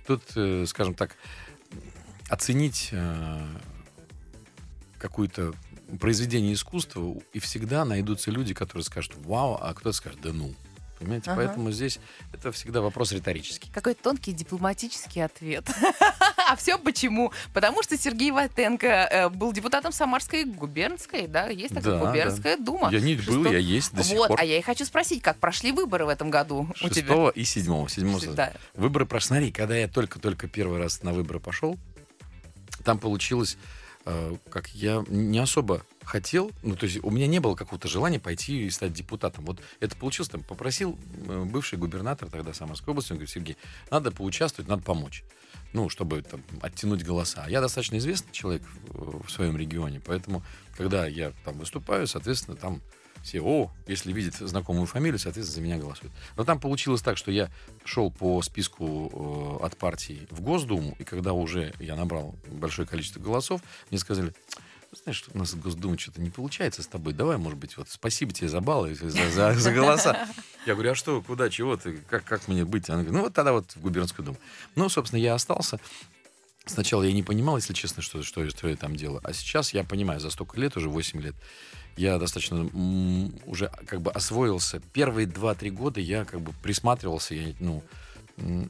[0.06, 1.16] тут, э, скажем так,
[2.28, 3.40] оценить э,
[4.98, 5.52] какую-то
[5.98, 10.54] произведение искусства, и всегда найдутся люди, которые скажут «Вау», а кто-то скажет «Да ну».
[11.00, 11.30] Понимаете?
[11.30, 11.40] Ага.
[11.40, 11.98] Поэтому здесь
[12.32, 13.70] это всегда вопрос риторический.
[13.72, 15.64] Какой тонкий дипломатический ответ.
[16.50, 17.32] А все почему?
[17.52, 22.90] Потому что Сергей Войтенко э, был депутатом Самарской губернской, да, есть такая Да, губернская дума.
[22.90, 24.40] Я не был, я есть до сих вот, пор.
[24.40, 27.26] а я и хочу спросить, как прошли выборы в этом году у тебя?
[27.26, 27.86] 6 и 7.
[27.86, 28.52] 7 Да.
[28.74, 29.28] Выборы прошли.
[29.28, 31.78] Смотри, когда я только-только первый раз на выборы пошел,
[32.82, 33.56] там получилось,
[34.06, 38.18] э, как я не особо хотел, ну, то есть у меня не было какого-то желания
[38.18, 39.44] пойти и стать депутатом.
[39.44, 43.56] Вот это получилось, там, попросил э, бывший губернатор тогда Самарской области, он говорит, Сергей,
[43.90, 45.22] надо поучаствовать, надо помочь.
[45.72, 47.46] Ну, чтобы там, оттянуть голоса.
[47.48, 50.42] Я достаточно известный человек в, в своем регионе, поэтому,
[50.76, 52.82] когда я там выступаю, соответственно, там
[53.22, 56.12] все, о, если видят знакомую фамилию, соответственно, за меня голосуют.
[56.36, 57.50] Но там получилось так, что я
[57.84, 63.20] шел по списку э, от партии в Госдуму, и когда уже я набрал большое количество
[63.20, 64.32] голосов, мне сказали,
[64.92, 68.32] знаешь, у нас в Госдуме что-то не получается с тобой, давай, может быть, вот спасибо
[68.32, 70.28] тебе за баллы, за, за, за голоса.
[70.66, 72.88] Я говорю, а что, куда, чего ты, как, как мне быть?
[72.88, 74.38] Она говорит, ну вот тогда вот в губернскую думу.
[74.74, 75.80] Ну, собственно, я остался.
[76.66, 79.20] Сначала я не понимал, если честно, что, что, что я там делаю.
[79.24, 81.34] А сейчас я понимаю, за столько лет, уже 8 лет,
[81.96, 82.64] я достаточно
[83.46, 84.80] уже как бы освоился.
[84.92, 87.82] Первые 2-3 года я как бы присматривался, я, ну,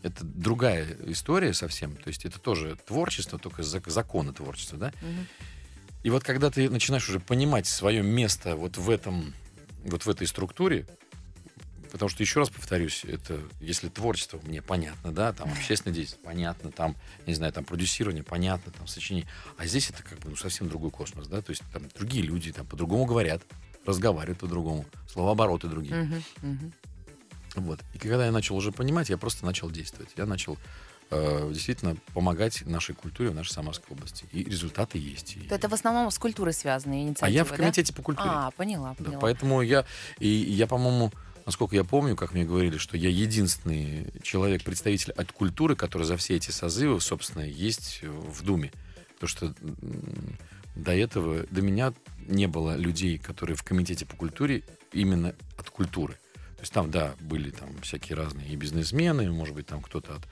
[0.02, 1.96] это другая история совсем.
[1.96, 4.92] То есть это тоже творчество, только зак- законы творчества, да?
[6.02, 9.34] И вот когда ты начинаешь уже понимать свое место вот в этом,
[9.84, 10.86] вот в этой структуре,
[11.92, 16.72] потому что еще раз повторюсь, это если творчество мне понятно, да, там общественная деятельность понятно,
[16.72, 20.68] там не знаю, там продюсирование понятно, там сочинение, а здесь это как бы ну, совсем
[20.68, 23.42] другой космос, да, то есть там другие люди там по-другому говорят,
[23.84, 26.72] разговаривают по-другому, словообороты другие, Мгм, мгм.
[27.56, 27.80] вот.
[27.92, 30.56] И когда я начал уже понимать, я просто начал действовать, я начал
[31.10, 35.36] э, действительно помогать нашей культуре в нашей Самарской области, и результаты есть.
[35.36, 37.56] И- То это в основном с культурой связанные инициативы, а я в да?
[37.56, 38.30] комитете по культуре.
[38.32, 39.20] А, поняла, Да, поняла.
[39.20, 39.84] поэтому я,
[40.18, 41.10] и я, по-моему,
[41.46, 46.16] насколько я помню, как мне говорили, что я единственный человек, представитель от культуры, который за
[46.16, 48.72] все эти созывы, собственно, есть в Думе.
[49.18, 49.54] Потому что
[50.76, 51.92] до этого, до меня
[52.26, 56.14] не было людей, которые в комитете по культуре именно от культуры.
[56.56, 60.28] То есть там, да, были там всякие разные и бизнесмены, может быть, там кто-то от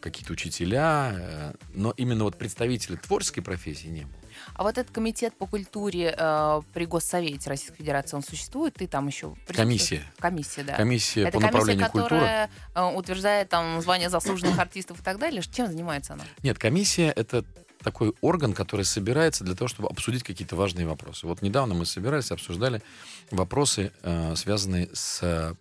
[0.00, 4.12] какие-то учителя, э, но именно вот представителя творческой профессии не было.
[4.54, 8.74] А вот этот комитет по культуре э, при Госсовете Российской Федерации, он существует?
[8.74, 9.34] Ты там еще?
[9.46, 10.02] Комиссия.
[10.18, 10.74] Комиссия, да.
[10.74, 12.20] Комиссия Это по направлению комиссия, культуры.
[12.20, 15.42] которая э, утверждает там звание заслуженных артистов и так далее.
[15.42, 16.24] Чем занимается она?
[16.42, 17.44] Нет, комиссия это
[17.82, 21.26] такой орган, который собирается для того, чтобы обсудить какие-то важные вопросы.
[21.26, 22.82] Вот недавно мы собирались, обсуждали
[23.30, 25.56] вопросы, э, связанные с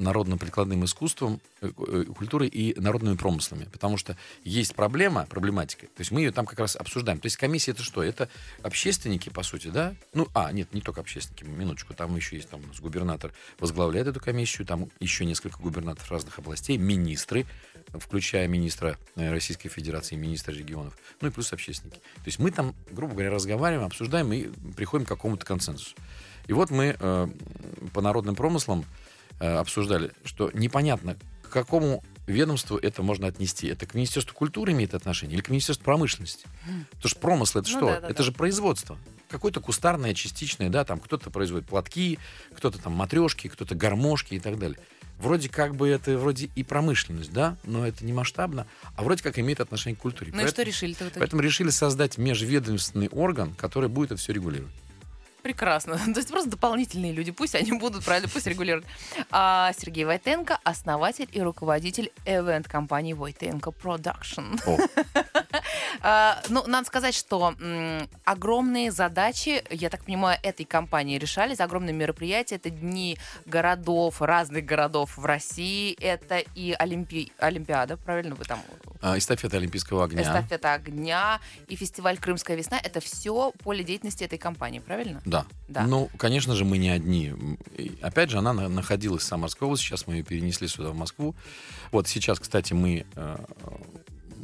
[0.00, 3.64] народно-прикладным искусством, э, э, культурой и народными промыслами.
[3.70, 5.86] Потому что есть проблема, проблематика.
[5.86, 7.18] То есть мы ее там как раз обсуждаем.
[7.20, 8.02] То есть комиссия это что?
[8.02, 8.28] Это
[8.62, 9.94] общественники, по сути, да?
[10.14, 11.94] Ну, а, нет, не только общественники, минуточку.
[11.94, 16.38] Там еще есть там у нас губернатор возглавляет эту комиссию, там еще несколько губернаторов разных
[16.38, 17.46] областей, министры,
[17.94, 21.98] включая министра э, Российской Федерации, министра регионов, ну и плюс общественники.
[21.98, 25.94] То есть мы там, грубо говоря, разговариваем, обсуждаем и приходим к какому-то консенсусу.
[26.46, 27.28] И вот мы э,
[27.92, 28.84] по народным промыслам
[29.44, 33.66] обсуждали, что непонятно, к какому ведомству это можно отнести.
[33.66, 36.46] Это к Министерству культуры имеет отношение или к Министерству промышленности?
[36.92, 37.86] Потому что промысл это Ну что?
[37.86, 38.22] да, да, это да.
[38.22, 38.96] же производство.
[39.28, 42.18] Какое-то кустарное, частичное, да, там кто-то производит платки,
[42.56, 44.78] кто-то там матрешки, кто-то гармошки и так далее.
[45.18, 49.38] Вроде как бы это вроде и промышленность, да, но это не масштабно, а вроде как
[49.38, 50.30] имеет отношение к культуре.
[50.32, 51.20] Ну и что Поэтому- решили-то в итоге?
[51.20, 54.72] Поэтому решили создать межведомственный орган, который будет это все регулировать.
[55.42, 55.98] Прекрасно.
[56.14, 57.32] То есть просто дополнительные люди.
[57.32, 58.86] Пусть они будут, правильно, пусть регулируют.
[59.30, 63.70] А Сергей Войтенко, основатель и руководитель эвент-компании Войтенко.
[64.66, 64.78] О,
[65.52, 65.59] А,
[66.48, 67.54] Ну, надо сказать, что
[68.24, 75.16] огромные задачи, я так понимаю, этой компании решались, огромные мероприятия, это дни городов, разных городов
[75.16, 78.60] в России, это и Олимпи- Олимпиада, правильно вы там?
[79.02, 80.22] а, эстафета Олимпийского огня.
[80.22, 85.20] Эстафета огня и фестиваль Крымская весна, это все поле деятельности этой компании, правильно?
[85.24, 85.46] Да.
[85.68, 85.82] Да.
[85.82, 87.32] Ну, конечно же, мы не одни.
[88.02, 91.34] Опять же, она на- находилась в Самарской области, сейчас мы ее перенесли сюда, в Москву.
[91.92, 93.36] Вот сейчас, кстати, мы, э,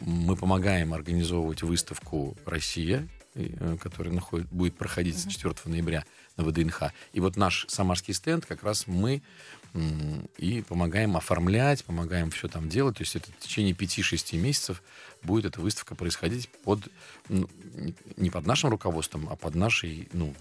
[0.04, 6.04] мы помогаем организовывать выставку «Россия», э, которая находит, будет проходить с 4 ноября
[6.36, 6.92] на ВДНХ.
[7.12, 9.22] И вот наш самарский стенд как раз мы
[10.38, 12.96] и помогаем оформлять, помогаем все там делать.
[12.96, 14.82] То есть это в течение 5-6 месяцев
[15.26, 16.80] будет эта выставка происходить под
[17.28, 17.48] ну,
[18.16, 20.32] не- под нашим руководством, а под нашей ну,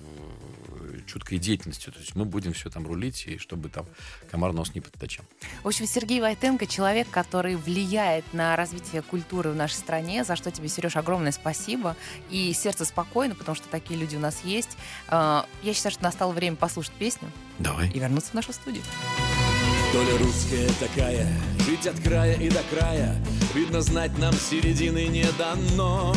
[0.70, 1.92] э, чуткой деятельностью.
[1.92, 3.86] То есть мы будем все там рулить, и чтобы там
[4.32, 5.24] комар нос не подточил.
[5.64, 10.52] В общем, Сергей Войтенко человек, который влияет на развитие культуры в нашей стране, за что
[10.52, 11.96] тебе, Сереж, огромное спасибо.
[12.30, 14.78] И сердце спокойно, потому что такие люди у нас есть.
[15.08, 17.90] А, Я считаю, что настало время послушать песню Давай.
[17.90, 18.84] и вернуться в нашу студию.
[19.96, 21.26] Доля русская такая,
[21.66, 23.16] жить от края и до края,
[23.54, 26.14] Видно, знать нам середины не дано.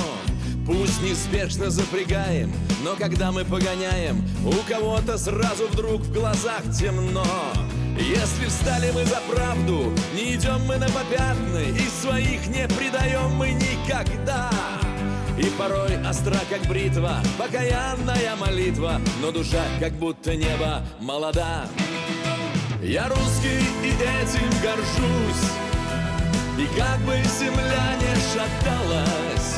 [0.66, 7.24] Пусть неспешно запрягаем, но когда мы погоняем, У кого-то сразу вдруг в глазах темно.
[7.96, 13.50] Если встали мы за правду, не идем мы на попятный, И своих не предаем мы
[13.50, 14.50] никогда.
[15.38, 21.68] И порой остра, как бритва, покаянная молитва, Но душа, как будто небо, молода.
[22.82, 25.50] Я русский и этим горжусь.
[26.56, 29.56] И как бы земля не шаталась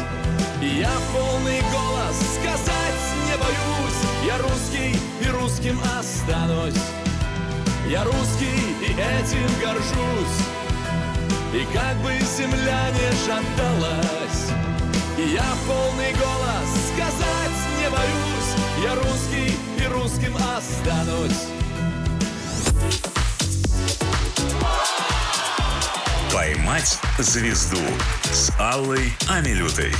[0.62, 4.26] Я полный голос сказать не боюсь.
[4.26, 6.80] Я русский и русским останусь.
[7.90, 10.40] Я русский и этим горжусь.
[11.52, 14.48] И как бы земля не шаталась
[15.18, 18.54] Я полный голос сказать не боюсь.
[18.82, 21.59] Я русский и русским останусь
[26.32, 27.78] «Поймать звезду»
[28.32, 29.92] с Аллой Амилютой.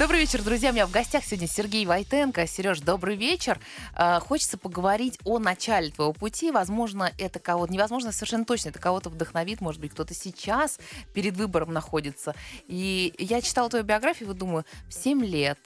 [0.00, 0.70] Добрый вечер, друзья.
[0.70, 2.46] У меня в гостях сегодня Сергей Войтенко.
[2.46, 3.60] Сереж, добрый вечер.
[3.94, 6.50] Э, Хочется поговорить о начале твоего пути.
[6.50, 7.70] Возможно, это кого-то...
[7.70, 8.70] Невозможно, совершенно точно.
[8.70, 9.60] Это кого-то вдохновит.
[9.60, 10.78] Может быть, кто-то сейчас
[11.12, 12.34] перед выбором находится.
[12.66, 15.58] И я читала твою биографию, вот думаю, в 7 лет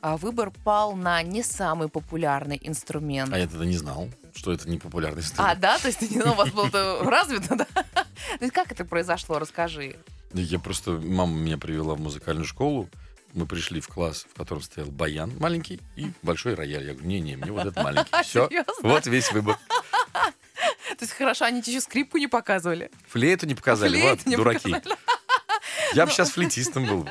[0.00, 3.30] а, выбор пал на не самый популярный инструмент.
[3.30, 5.60] А я тогда не знал, что это не популярный А, инструмент.
[5.60, 5.78] да?
[5.78, 7.64] То есть знал, у вас было развито, да?
[7.64, 9.38] То есть как это произошло?
[9.38, 9.96] Расскажи.
[10.32, 10.92] Я просто...
[10.92, 12.88] Мама меня привела в музыкальную школу.
[13.34, 16.84] Мы пришли в класс, в котором стоял баян маленький и большой рояль.
[16.86, 18.10] Я говорю, не-не, мне вот этот маленький.
[18.22, 18.48] Все,
[18.82, 19.58] вот весь выбор.
[20.12, 22.90] То есть хорошо, они тебе еще скрипку не показывали.
[23.08, 24.70] Флейту не показали, Флейту вот, не дураки.
[24.72, 24.98] показали.
[25.94, 27.02] Я бы сейчас флейтистом был.
[27.04, 27.10] бы.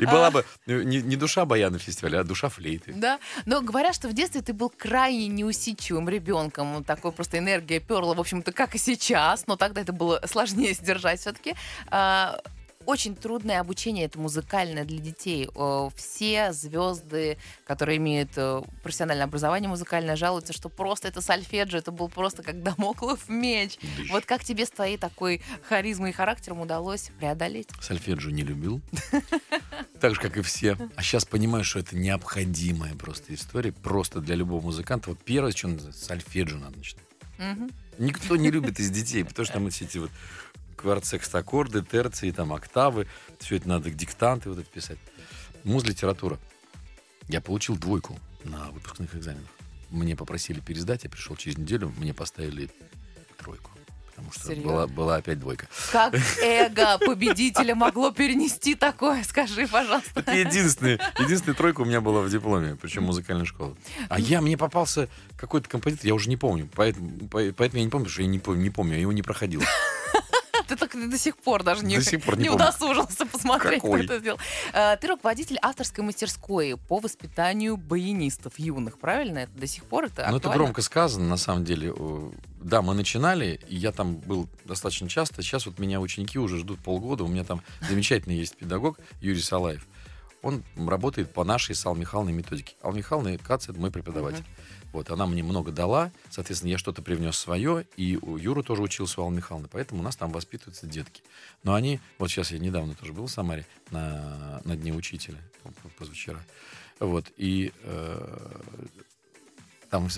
[0.00, 2.92] И была бы э, не, душа баяна фестиваля, а душа флейты.
[2.92, 6.84] Да, но говорят, что в детстве ты был крайне неусидчивым ребенком.
[6.84, 11.20] Такой просто энергия перла, в общем-то, как и сейчас, но тогда это было сложнее сдержать
[11.20, 11.54] все-таки.
[12.86, 15.48] Очень трудное обучение это музыкальное для детей.
[15.54, 21.92] О, Все звезды, которые имеют э, профессиональное образование музыкальное, жалуются, что просто это сольфеджио, это
[21.92, 23.78] был просто как домоклов меч.
[23.96, 24.10] Дыщ.
[24.10, 27.68] Вот как тебе с твоей такой харизмой и характером удалось преодолеть?
[27.80, 28.80] Сольфеджио не любил.
[30.00, 30.78] Так же, как и все.
[30.96, 33.70] А сейчас понимаю, что это необходимая просто история.
[33.70, 35.10] Просто для любого музыканта.
[35.10, 37.04] Вот первое, что надо, сольфеджио надо начинать.
[37.98, 40.10] Никто не любит из детей, потому что там все эти вот
[40.80, 43.06] кварт-секстаккорды, терции, там октавы.
[43.38, 44.98] Все это надо диктанты вот это писать.
[45.64, 46.38] Муз-литература.
[47.28, 49.48] Я получил двойку на выпускных экзаменах.
[49.90, 52.70] Мне попросили пересдать, я пришел через неделю, мне поставили
[53.38, 53.70] тройку.
[54.14, 54.70] Потому что Серьезно?
[54.70, 55.66] была, была опять двойка.
[55.92, 59.22] Как эго победителя могло перенести такое?
[59.24, 60.20] Скажи, пожалуйста.
[60.20, 63.76] Это единственная, единственная тройка у меня была в дипломе, причем музыкальной школы.
[64.08, 66.68] А я, мне попался какой-то композитор, я уже не помню.
[66.74, 69.22] Поэтому, по- поэтому я не помню, что я не, помню- не помню, я его не
[69.22, 69.62] проходил.
[70.70, 72.62] Ты так до сих пор даже не, До сих пор не не помню.
[72.64, 74.04] удосужился посмотреть, Какой?
[74.04, 74.38] кто это сделал.
[74.72, 79.38] Э, Ты руководитель авторской мастерской по воспитанию баянистов юных, правильно?
[79.40, 81.92] Это до сих пор это Ну, это громко сказано, на самом деле.
[81.96, 82.30] Э,
[82.62, 85.42] Да, мы начинали, и я там был достаточно часто.
[85.42, 87.24] Сейчас вот меня ученики уже ждут полгода.
[87.24, 89.86] У меня там замечательный есть педагог Юрий Салаев.
[90.42, 92.74] Он работает по нашей с Аллой Михайловной методике.
[92.82, 94.44] Алла Михайловна Кац, это мой преподаватель.
[94.92, 99.20] Вот, она мне много дала, соответственно, я что-то привнес свое, и у Юры тоже учился
[99.20, 101.22] у Аллы Михайловны, поэтому у нас там воспитываются детки.
[101.62, 105.70] Но они, вот сейчас я недавно тоже был в Самаре на, на Дне Учителя, по-
[105.70, 106.40] по- позавчера,
[106.98, 108.60] вот, и э,
[109.90, 110.08] там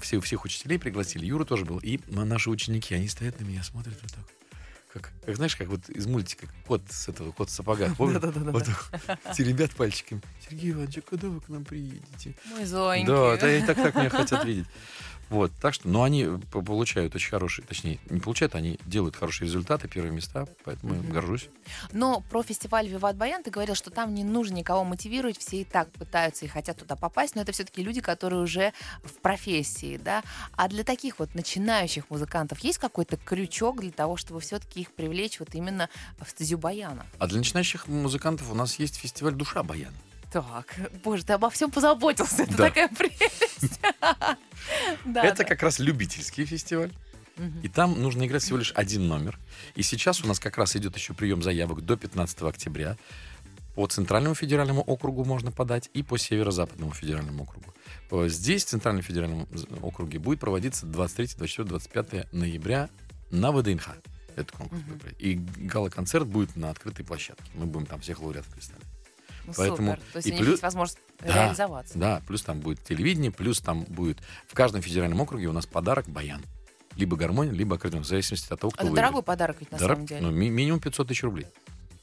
[0.00, 3.96] все, всех учителей пригласили, Юра тоже был, и наши ученики, они стоят на меня, смотрят
[4.02, 4.24] вот так.
[4.92, 7.96] Как, как знаешь, как вот из мультика кот с этого, кот в сапогах.
[7.96, 8.20] помнишь?
[8.20, 8.52] Да-да-да-да.
[8.52, 8.68] Вот
[9.30, 10.20] эти ребят пальчиками.
[10.46, 12.34] Сергей Иванович, а когда вы к нам приедете?
[12.50, 13.06] Мой зоенький.
[13.06, 14.66] Да, да, и так, так меня хотят видеть.
[15.32, 19.46] Вот, так что, но они по- получают очень хорошие, точнее, не получают, они делают хорошие
[19.46, 21.10] результаты, первые места, поэтому я Мгм.
[21.10, 21.48] горжусь.
[21.90, 25.64] Но про фестиваль «Виват Баян» ты говорил, что там не нужно никого мотивировать, все и
[25.64, 30.22] так пытаются и хотят туда попасть, но это все-таки люди, которые уже в профессии, да?
[30.54, 35.40] А для таких вот начинающих музыкантов есть какой-то крючок для того, чтобы все-таки их привлечь
[35.40, 35.88] вот именно
[36.20, 37.06] в стезю баяна?
[37.18, 39.94] А для начинающих музыкантов у нас есть фестиваль «Душа Баян».
[40.32, 42.64] Так, боже, ты обо всем позаботился, это Да.
[42.68, 43.80] такая прелесть.
[45.04, 45.44] Да, Это да.
[45.44, 46.90] как раз любительский фестиваль.
[47.62, 49.38] И там нужно играть всего лишь один номер.
[49.74, 52.96] И сейчас у нас как раз идет еще прием заявок до 15 октября.
[53.74, 57.72] По Центральному федеральному округу можно подать и по Северо-Западному федеральному округу.
[58.10, 62.90] Э, Здесь, в Центральном федеральном з- округе, будет проводиться 23, 24, 25 ноября
[63.30, 63.88] на ВДНХ.
[64.36, 64.82] Этот конкурс.
[64.82, 65.18] Будет пройти.
[65.32, 65.34] И
[65.66, 67.50] гала-концерт будет на открытой площадке.
[67.54, 68.86] Мы будем там всех лауреатов представлять.
[69.46, 70.02] Ну, поэтому супер.
[70.12, 71.98] То есть и у них плюс- есть возможность Да, реализоваться.
[71.98, 76.08] Да, плюс там будет телевидение, плюс там будет в каждом федеральном округе у нас подарок
[76.08, 76.42] баян.
[76.96, 79.06] Либо гармония, либо аккордеон, в зависимости от того, кто Это выиграет.
[79.08, 80.20] дорогой подарок ведь на Дорог- самом деле.
[80.20, 81.46] ну, ми- минимум 500 тысяч рублей.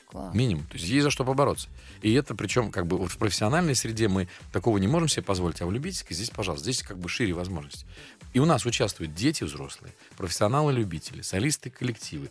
[0.08, 0.34] Класс.
[0.34, 0.64] Минимум.
[0.66, 1.68] То есть есть за что побороться.
[2.02, 5.62] И это причем как бы вот в профессиональной среде мы такого не можем себе позволить,
[5.62, 7.86] а в любительской здесь, пожалуйста, здесь как бы шире возможности.
[8.34, 12.30] И у нас участвуют дети взрослые, профессионалы-любители, солисты, коллективы,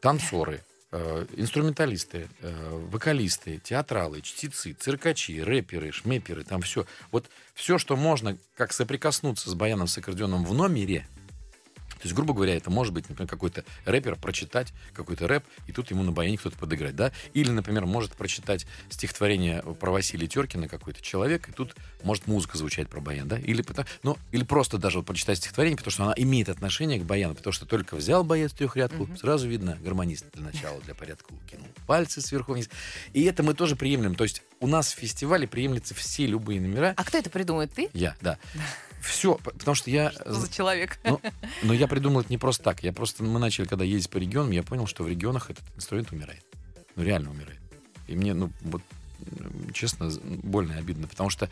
[0.00, 0.62] танцоры,
[1.36, 6.84] инструменталисты, э, вокалисты, театралы, чтецы, циркачи, рэперы, шмеперы, там все.
[7.12, 11.06] Вот все, что можно как соприкоснуться с баяном, с аккордеоном в номере,
[12.00, 15.90] то есть, грубо говоря, это может быть, например, какой-то рэпер прочитать какой-то рэп, и тут
[15.90, 17.12] ему на баяне кто-то подыграть, да?
[17.34, 22.88] Или, например, может прочитать стихотворение про Василия Теркина какой-то человек, и тут может музыка звучать
[22.88, 23.38] про баян, да?
[23.38, 23.64] Или,
[24.02, 27.52] ну, или просто даже вот прочитать стихотворение, потому что она имеет отношение к баяну, потому
[27.52, 32.52] что только взял боец трехрядку, сразу видно гармонист для начала, для порядка кинул пальцы сверху
[32.52, 32.70] вниз.
[33.12, 34.14] И это мы тоже приемлем.
[34.14, 36.94] То есть у нас в фестивале приемлются все любые номера.
[36.96, 37.72] А кто это придумает?
[37.72, 37.90] Ты?
[37.92, 38.38] Я, да.
[39.00, 40.10] Все, потому что я...
[40.10, 40.98] Что за человек?
[41.04, 41.20] Ну,
[41.62, 42.82] но я придумал это не просто так.
[42.82, 46.12] Я просто, мы начали, когда ездить по регионам, я понял, что в регионах этот инструмент
[46.12, 46.44] умирает.
[46.96, 47.60] Ну, реально умирает.
[48.06, 48.82] И мне, ну, вот,
[49.72, 51.48] честно, больно и обидно, потому что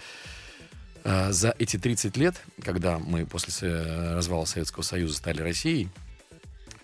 [1.04, 3.82] э, за эти 30 лет, когда мы после
[4.14, 5.88] развала Советского Союза стали Россией,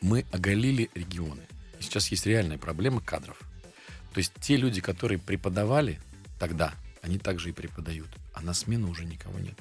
[0.00, 1.42] мы оголили регионы.
[1.78, 3.38] И сейчас есть реальная проблема кадров.
[4.12, 6.00] То есть те люди, которые преподавали
[6.38, 6.72] тогда,
[7.02, 8.08] они также и преподают.
[8.32, 9.54] А на смену уже никого нет.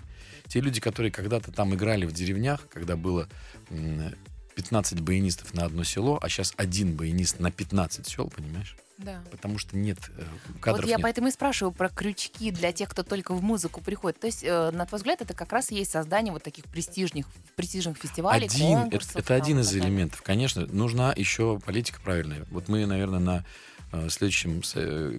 [0.54, 3.28] Те люди, которые когда-то там играли в деревнях, когда было
[3.72, 4.14] м,
[4.54, 8.76] 15 баянистов на одно село, а сейчас один баянист на 15 сел, понимаешь?
[9.00, 9.24] Да.
[9.32, 10.24] Потому что нет э,
[10.62, 10.82] кадров.
[10.84, 11.02] вот я нет.
[11.02, 14.20] поэтому и спрашиваю про крючки для тех, кто только в музыку приходит.
[14.20, 17.26] То есть, э, на твой взгляд, это как раз и есть создание вот таких престижных,
[17.56, 19.16] престижных фестивалей, один, это, конкурсов.
[19.16, 20.22] это там, один из так элементов.
[20.22, 22.46] Конечно, нужна еще политика правильная.
[22.52, 23.46] Вот мы, наверное, на
[23.92, 24.62] э, следующем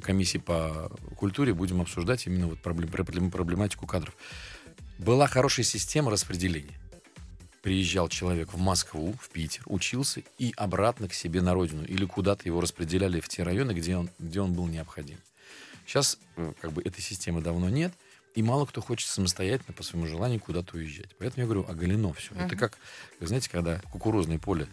[0.01, 4.15] комиссии по культуре будем обсуждать именно вот проблем- проблематику кадров.
[4.99, 6.79] Была хорошая система распределения.
[7.63, 11.85] Приезжал человек в Москву, в Питер, учился и обратно к себе на родину.
[11.85, 15.17] Или куда-то его распределяли в те районы, где он, где он был необходим.
[15.87, 17.93] Сейчас э, как бы этой системы давно нет,
[18.35, 21.15] и мало кто хочет самостоятельно по своему желанию куда-то уезжать.
[21.19, 22.35] Поэтому я говорю, оголено все.
[22.35, 22.59] Это Мгм.
[22.59, 22.79] как,
[23.21, 24.67] знаете, когда кукурузное поле,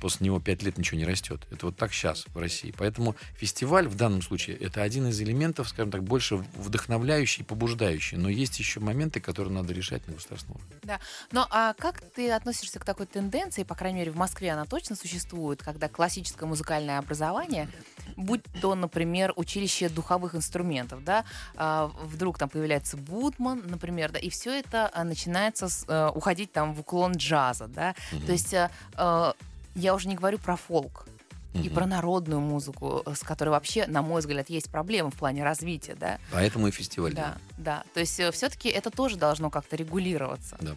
[0.00, 1.46] после него пять лет ничего не растет.
[1.50, 2.74] Это вот так сейчас в России.
[2.76, 8.16] Поэтому фестиваль в данном случае это один из элементов, скажем так, больше вдохновляющий и побуждающий.
[8.16, 10.98] Но есть еще моменты, которые надо решать на государственном уровне.
[11.32, 14.96] Ну, а как ты относишься к такой тенденции, по крайней мере, в Москве она точно
[14.96, 17.68] существует, когда классическое музыкальное образование,
[18.16, 21.24] будь то, например, училище духовых инструментов, да,
[21.56, 26.52] а, вдруг там появляется Будман, например, да, и все это а, начинается с, э, уходить
[26.52, 27.94] там в уклон джаза, да,
[28.26, 29.32] то есть э, э,
[29.76, 31.06] я уже не говорю про фолк,
[31.54, 35.42] и про народную музыку, э, с которой вообще, на мой взгляд, есть проблемы в плане
[35.42, 36.18] развития, да.
[36.30, 37.14] Поэтому и фестиваль.
[37.14, 37.82] Да, да.
[37.94, 40.58] То есть все-таки это тоже должно как-то регулироваться.
[40.60, 40.74] Да.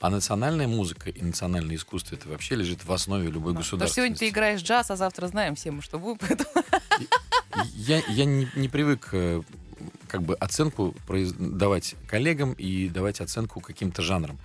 [0.00, 3.60] А национальная музыка и национальное искусство это вообще лежит в основе любой Да.
[3.60, 3.94] Государственности.
[3.94, 6.20] сегодня ты играешь джаз, а завтра знаем все мы, что будет.
[6.20, 6.64] Поэтому...
[7.72, 9.42] Я, я не, не привык э,
[10.08, 10.94] как бы оценку
[11.38, 14.38] давать коллегам и давать оценку каким-то жанрам.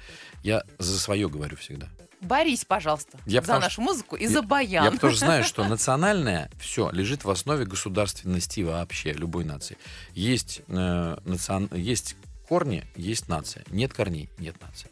[0.43, 1.89] Я за свое говорю всегда.
[2.21, 4.85] Борись, пожалуйста, Я за потому нашу музыку и я- за баян.
[4.85, 9.77] Я тоже знаю, что национальное все лежит в основе государственности вообще любой нации.
[10.13, 12.15] Есть, э, национ- есть
[12.47, 13.63] корни, есть нация.
[13.69, 14.87] Нет корней, нет нации.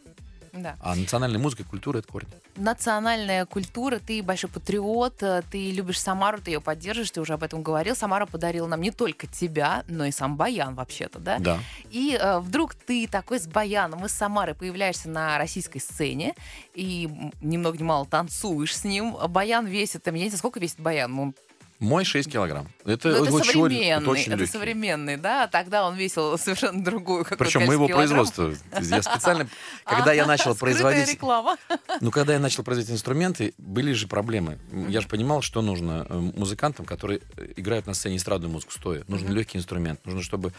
[0.52, 0.76] Да.
[0.80, 2.28] А национальная музыка и культура это корни.
[2.56, 7.42] Национальная культура, ты большой патриот, э, ты любишь Самару, ты ее поддерживаешь, ты уже об
[7.42, 7.94] этом говорил.
[7.94, 11.38] Самара подарила нам не только тебя, но и сам баян вообще-то, да?
[11.38, 11.58] Да.
[11.90, 16.34] И э, вдруг ты такой с баяном из Самары появляешься на российской сцене
[16.74, 17.08] и
[17.40, 19.16] ни много ни мало танцуешь с ним.
[19.28, 21.34] Баян весит, там, я не знаю, сколько весит баян, ну,
[21.80, 22.68] Мой 6 килограмм.
[22.84, 24.52] Это, Ну, это очень- современный, это очень это легкий.
[24.52, 28.54] современный, да, тогда он весил совершенно другую Причем моего производства.
[28.70, 29.48] То есть Я специально,
[29.84, 31.56] когда я начал производить, реклама.
[32.02, 34.58] ну когда я начал производить инструменты, были же проблемы.
[34.88, 39.02] Я же понимал, что нужно э, музыкантам, которые э, играют на сцене эстрадную музыку стоя.
[39.08, 40.52] Нужен легкий инструмент, нужно, чтобы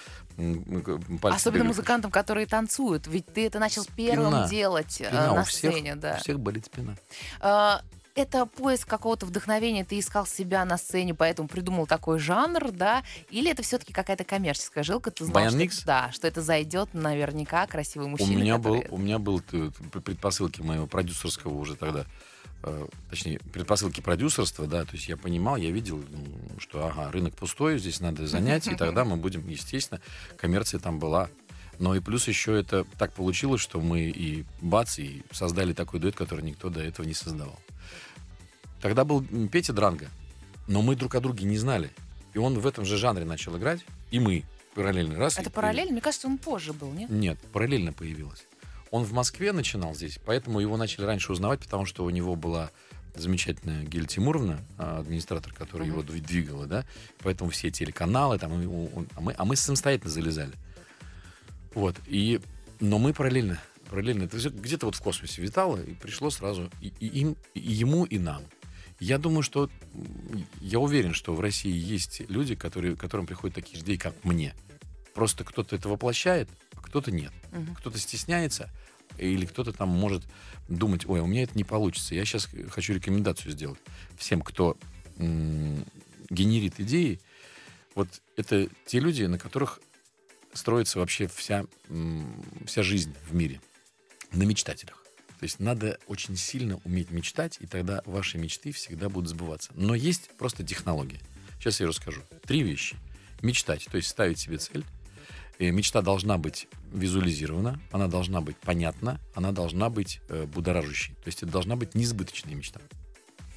[1.21, 3.05] пальцы Особенно музыкантам, которые танцуют.
[3.05, 6.95] Ведь ты это начал первым делать э, на сцене, у всех болит спина.
[8.13, 13.04] Это поиск какого-то вдохновения, ты искал себя на сцене, поэтому придумал такой жанр, да?
[13.30, 15.12] Или это все-таки какая-то коммерческая жилка?
[15.12, 18.38] Ты знал, Баян что, да, что это зайдет наверняка красивый У мужчина.
[18.38, 19.71] меня который- был, у меня был т-
[20.04, 22.06] предпосылки моего продюсерского уже тогда,
[22.63, 26.04] э, точнее предпосылки продюсерства, да, то есть я понимал, я видел,
[26.60, 30.02] что ага, рынок пустой, здесь надо занять, и тогда мы будем, естественно,
[30.38, 31.30] коммерция там была.
[31.80, 36.15] Но и плюс еще это так получилось, что мы и бац, и создали такой дуэт,
[36.15, 37.58] который никто до этого не создавал.
[38.82, 40.10] Тогда был Петя Дранга,
[40.67, 41.91] но мы друг о друге не знали.
[42.34, 45.38] И он в этом же жанре начал играть, и мы параллельно раз.
[45.38, 45.91] Это и- параллельно?
[45.91, 47.10] Мне кажется, он позже был, нет?
[47.10, 48.46] нет, параллельно появилась.
[48.89, 52.72] Он в Москве начинал здесь, поэтому его начали раньше узнавать, потому что у него была
[53.15, 56.00] замечательная Геля Тимуровна, а, администратор, который Мгм.
[56.00, 56.86] его дви- двигала, да,
[57.20, 60.54] поэтому все телеканалы, там, он- а, мы, а мы самостоятельно залезали.
[61.74, 62.39] Вот, и,
[62.80, 67.08] но мы параллельно, параллельно, это где-то вот в космосе витало, и пришло сразу и, и
[67.08, 68.44] им, и ему, и нам.
[69.01, 69.67] Я думаю, что,
[70.60, 74.54] я уверен, что в России есть люди, которые, которым приходят такие же идеи, как мне.
[75.15, 77.33] Просто кто-то это воплощает, а кто-то нет.
[77.52, 77.73] Мгм.
[77.73, 78.69] Кто-то стесняется,
[79.17, 80.23] или кто-то там может
[80.69, 82.13] думать, ой, у меня это не получится.
[82.13, 83.79] Я сейчас хочу рекомендацию сделать
[84.17, 84.77] всем, кто
[85.17, 85.83] м,
[86.29, 87.19] генерит идеи.
[87.95, 89.79] Вот это те люди, на которых
[90.54, 93.62] строится вообще вся, м, вся жизнь в мире.
[94.31, 95.00] На мечтателях.
[95.42, 99.71] То есть надо очень сильно уметь мечтать, и тогда ваши мечты всегда будут сбываться.
[99.73, 101.19] Но есть просто технология.
[101.58, 102.21] Сейчас я расскажу.
[102.46, 102.96] Три вещи.
[103.42, 104.85] мечтать, то есть ставить себе цель.
[105.58, 111.15] И мечта должна быть визуализирована, она должна быть понятна, она должна быть э, будоражащей.
[111.15, 112.79] То есть это должна быть несбыточная мечта.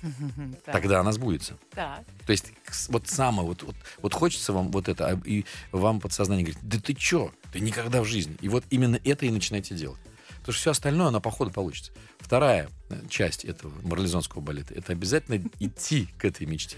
[0.64, 1.58] Тогда она сбудется.
[1.72, 2.02] Так.
[2.24, 2.52] То есть
[2.88, 6.80] вот самое, вот, вот, вот хочется вам вот это, а, и вам подсознание говорит, да
[6.80, 8.38] ты чё, ты никогда в жизни.
[8.40, 10.00] И вот именно это и начинайте делать.
[10.44, 11.90] Потому что все остальное, оно по ходу получится.
[12.20, 16.76] Вторая э, часть этого марлезонского балета, это обязательно идти к этой мечте.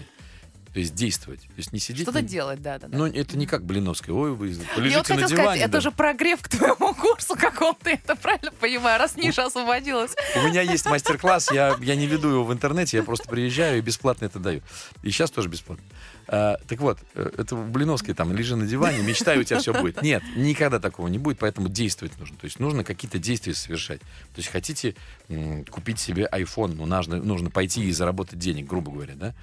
[0.71, 1.41] То есть действовать.
[1.41, 2.03] То есть не сидеть...
[2.03, 2.97] Что-то на- делать, да, да, да.
[2.97, 4.15] Ну, это не как Блиновская.
[4.15, 5.61] Ой, вы Я вот полежите на сказать, диване.
[5.63, 5.81] это да.
[5.81, 10.15] же прогрев к твоему курсу какому-то, это правильно понимаю, раз Ниша освободилась.
[10.37, 13.81] У меня есть мастер-класс, я, я не веду его в интернете, я просто приезжаю и
[13.81, 14.61] бесплатно это даю.
[15.03, 15.83] И сейчас тоже бесплатно.
[16.27, 19.73] А, так вот, э, это в Блиновской там, лежи на диване, мечтай, у тебя все
[19.73, 20.01] будет.
[20.01, 22.37] Нет, никогда такого не будет, поэтому действовать нужно.
[22.37, 24.01] То есть нужно какие-то действия совершать.
[24.01, 24.95] То есть хотите
[25.69, 29.35] купить себе iPhone, ну, нужно, нужно пойти и заработать денег, грубо говоря, да?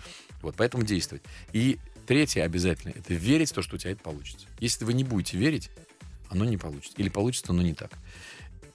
[0.42, 1.22] Вот, поэтому действовать.
[1.52, 4.46] И третье обязательно, это верить в то, что у тебя это получится.
[4.60, 5.70] Если вы не будете верить,
[6.28, 6.94] оно не получится.
[6.98, 7.92] Или получится, но не так.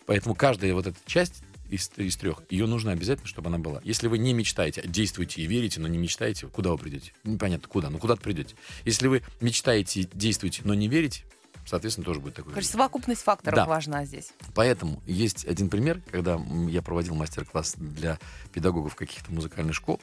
[0.08, 3.82] Поэтому каждая вот эта часть из, из трех, ее нужно обязательно, чтобы она была.
[3.84, 7.14] Если вы не мечтаете, а действуете и верите, но не мечтаете, куда вы придете?
[7.24, 8.56] Непонятно куда, но куда-то придете.
[8.86, 11.24] Если вы мечтаете, действуете, но не верите,
[11.66, 12.54] соответственно, тоже будет такой.
[12.54, 13.66] Короче, совокупность факторов Да.
[13.66, 14.32] важна здесь.
[14.56, 18.18] Поэтому есть один пример, когда я проводил мастер-класс для
[18.54, 20.02] педагогов каких-то музыкальных школ,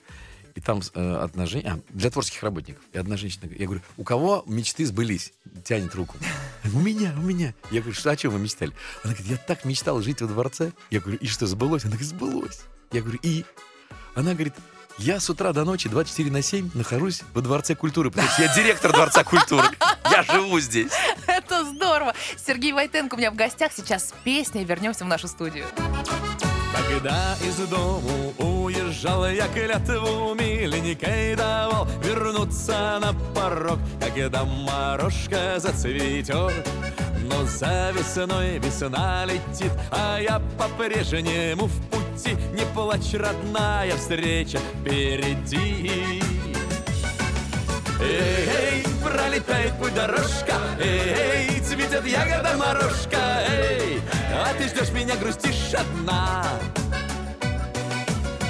[0.57, 4.05] и там э, одна женщина, а, для творческих работников, и одна женщина, я говорю, у
[4.05, 5.33] кого мечты сбылись?
[5.65, 6.17] Тянет руку.
[6.73, 7.55] У меня, у меня.
[7.71, 8.73] Я говорю, что, о чем вы мечтали?
[9.05, 10.73] Она говорит, я так мечтала жить во дворце.
[10.91, 11.85] Я говорю, и что, сбылось?
[11.85, 12.63] Она говорит, сбылось.
[12.91, 13.45] Я говорю, и?
[14.15, 14.55] Она говорит,
[14.99, 18.55] я с утра до ночи 24 на 7 нахожусь во Дворце культуры, потому что я
[18.55, 19.69] директор Дворца культуры.
[20.11, 20.91] Я живу здесь.
[21.27, 22.15] Это здорово.
[22.37, 23.73] Сергей Войтенко у меня в гостях.
[23.77, 25.67] Сейчас с песней вернемся в нашу студию.
[26.73, 28.35] Когда из дому
[28.67, 36.53] уезжал я клятву миленькой давал Вернуться на порог, когда морожка зацветет.
[37.23, 42.37] Но за весной весна летит, а я по-прежнему в пути.
[42.55, 46.23] Не плачь, родная, встреча впереди.
[48.01, 54.01] Эй, пролетает путь дорожка, эй, цветет ягода морожка, эй,
[54.33, 56.45] а ты ждешь меня, грустишь одна.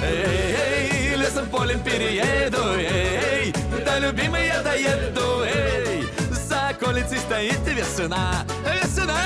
[0.03, 3.51] Эй, лесом полем перееду, эй,
[3.83, 9.17] да любимый я доеду, эй, за околицей стоит весна, весна.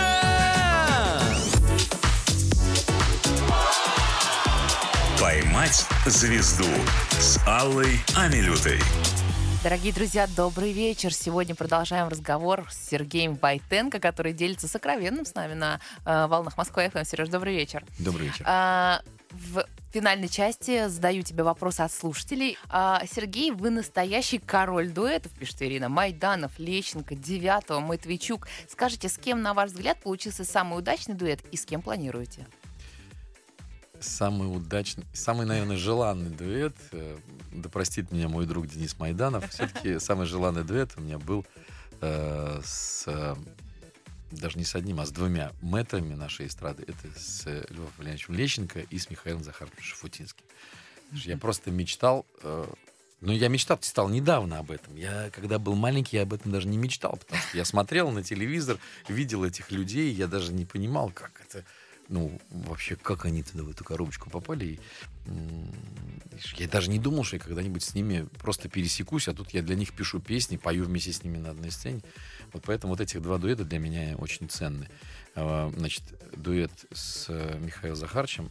[5.20, 6.66] «Поймать звезду»
[7.20, 8.80] с Аллой Амилютой.
[9.64, 11.14] Дорогие друзья, добрый вечер.
[11.14, 16.90] Сегодня продолжаем разговор с Сергеем Войтенко, который делится сокровенным с нами на э, волнах Москвы
[16.90, 17.04] ФМ.
[17.04, 17.84] Сереж, добрый вечер.
[18.00, 18.44] Добрый вечер.
[18.48, 19.02] А,
[19.32, 22.58] в финальной части задаю тебе вопросы от слушателей.
[22.70, 25.90] А, Сергей, вы настоящий король дуэтов, пишет Ирина.
[25.90, 28.48] Майданов, Лещенко, Девятого, Матвейчук.
[28.70, 32.48] Скажите, с кем, на ваш взгляд, получился самый удачный дуэт и с кем планируете?
[34.00, 37.18] Самый удачный, самый, наверное, желанный дуэт, э,
[37.54, 41.46] да простит меня мой друг Денис Майданов, все-таки самый желанный дуэт у меня был
[42.02, 43.36] э, с, э,
[44.32, 46.84] даже не с одним, а с двумя мэтрами нашей эстрады.
[46.84, 50.46] Это с э, Львом Валерьяновичем Лещенко и с Михаилом Захаровичем Шафутинским.
[51.12, 52.66] Я просто мечтал, э,
[53.22, 54.96] ну, я мечтал, стал недавно об этом.
[54.96, 58.24] Я, когда был маленький, я об этом даже не мечтал, потому что я смотрел на
[58.24, 58.78] телевизор,
[59.08, 61.64] видел этих людей, я даже не понимал, как это,
[62.12, 64.66] ну, вообще, как они туда, в эту коробочку попали.
[64.66, 64.80] И,
[66.58, 69.76] я даже не думал, что я когда-нибудь с ними просто пересекусь, а тут я для
[69.76, 72.02] них пишу песни, пою вместе с ними на одной сцене.
[72.52, 74.90] Вот поэтому вот этих два дуэта для меня очень ценны.
[75.36, 76.04] А, Значит,
[76.36, 78.50] дуэт с э, Михаилом Захарчем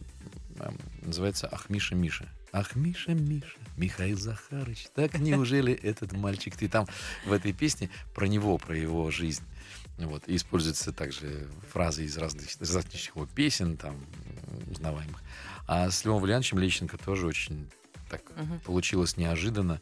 [0.57, 2.27] м, называется «Ах, Миша, Миша».
[2.53, 6.57] Ах, Миша, Миша, Михаил Захарыч, так неужели этот мальчик?
[6.57, 6.85] Ты там
[7.25, 9.43] в этой песне про него, про его жизнь.
[10.07, 10.27] Вот.
[10.27, 13.95] И используются также фразы из разных, из различных его песен, там,
[14.69, 15.21] узнаваемых.
[15.67, 17.69] А с Львом Валерьяновичем Лещенко тоже очень
[18.09, 18.59] так Мгм.
[18.61, 19.81] получилось неожиданно.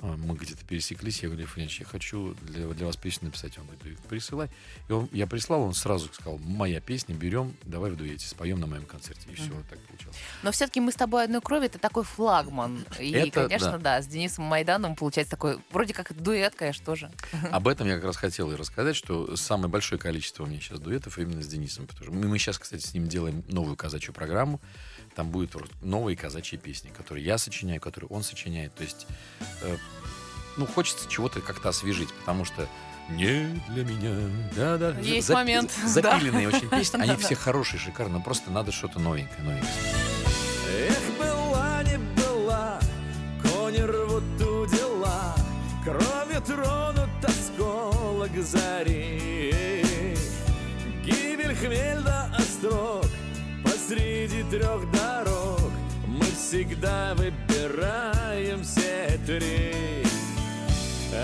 [0.00, 3.58] А, Мы где-то пересеклись, я говорю, Валерьянович, я хочу для, для вас песню написать.
[3.58, 4.48] Он говорит, присылай.
[4.88, 8.68] И он, я прислал, он сразу сказал, моя песня, берем, давай в дуэте, споем на
[8.68, 9.28] моем концерте.
[9.30, 9.64] И все, Мгм.
[9.68, 10.16] так получилось.
[10.44, 12.84] Но все-таки мы с тобой одной крови, это такой флагман.
[13.00, 13.96] И, Это конечно, да.
[13.98, 14.02] да.
[14.02, 17.10] с Денисом Майданом получается такой, вроде как дуэт, конечно, тоже.
[17.50, 20.78] Об этом я как раз хотел и рассказать, что самое большое количество у меня сейчас
[20.78, 21.88] дуэтов именно с Денисом.
[21.88, 24.60] Потому что мы, мы сейчас, кстати, с ним делаем новую казачью программу.
[25.18, 28.72] Там будут новые казачьи песни, которые я сочиняю, которые он сочиняет.
[28.76, 29.08] То есть,
[29.62, 29.76] э,
[30.56, 32.68] ну, хочется чего-то как-то освежить, потому что
[33.08, 34.30] не для меня.
[34.54, 34.96] Да, да.
[35.00, 35.88] Есть момент, да.
[35.88, 37.00] Запиленные очень песни.
[37.00, 38.18] Они все хорошие, шикарные.
[38.18, 39.72] но Просто надо что-то новенькое, новенькое.
[40.86, 42.78] Эх, была не была,
[43.42, 45.34] кони рвут у дела,
[45.82, 50.14] Кровью тронут тоскола, зари
[51.04, 53.07] Гибель хмель до острог
[53.88, 55.72] Посреди трех дорог.
[56.06, 60.04] Мы всегда выбираем все три.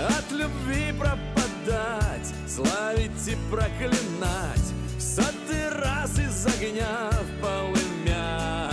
[0.09, 8.71] От любви пропадать Славить и проклинать В сотый раз из огня в полымя.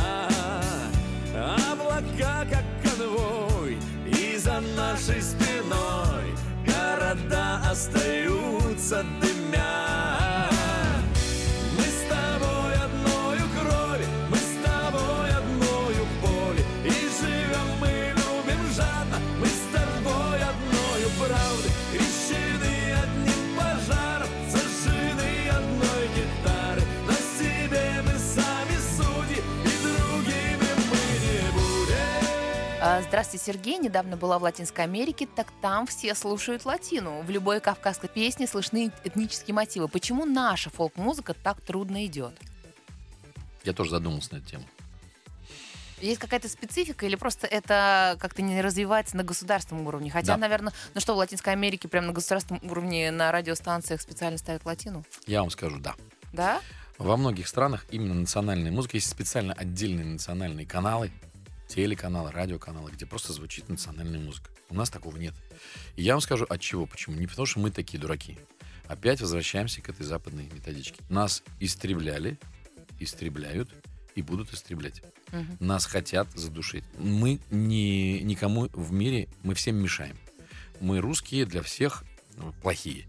[1.71, 3.77] Облака, как конвой
[4.07, 6.35] И за нашей спиной
[6.65, 9.05] Города остаются
[33.23, 33.79] Здравствуйте, Сергей.
[33.79, 37.23] Недавно была в Латинской Америке, так там все слушают латину.
[37.23, 39.87] В любой кавказской песне слышны этнические мотивы.
[39.87, 42.33] Почему наша фолк-музыка так трудно идет?
[43.63, 44.65] Я тоже задумался на эту тему.
[46.01, 50.11] Есть какая-то специфика или просто это как-то не развивается на государственном уровне?
[50.11, 50.37] Хотя, Да.
[50.39, 55.05] наверное, ну что, в Латинской Америке прям на государственном уровне на радиостанциях специально ставят латину?
[55.29, 55.95] Я вам скажу, да.
[56.33, 56.61] Да?
[56.99, 61.13] Во многих странах именно национальная музыка, есть специально отдельные национальные каналы,
[61.75, 64.51] телеканалы, радиоканалы, где просто звучит национальная музыка.
[64.69, 65.35] У нас такого нет.
[65.97, 67.17] И я вам скажу, от чего, почему.
[67.17, 68.39] Не потому, что мы такие дураки.
[68.87, 71.03] Опять возвращаемся к этой западной методичке.
[71.09, 72.39] Нас истребляли,
[73.01, 73.71] истребляют
[74.15, 75.03] и будут истреблять.
[75.31, 75.57] Мгм.
[75.61, 76.85] Нас хотят задушить.
[76.99, 80.19] Мы не, никому в мире, мы всем мешаем.
[80.81, 82.05] Мы русские для всех
[82.37, 83.07] ну, плохие.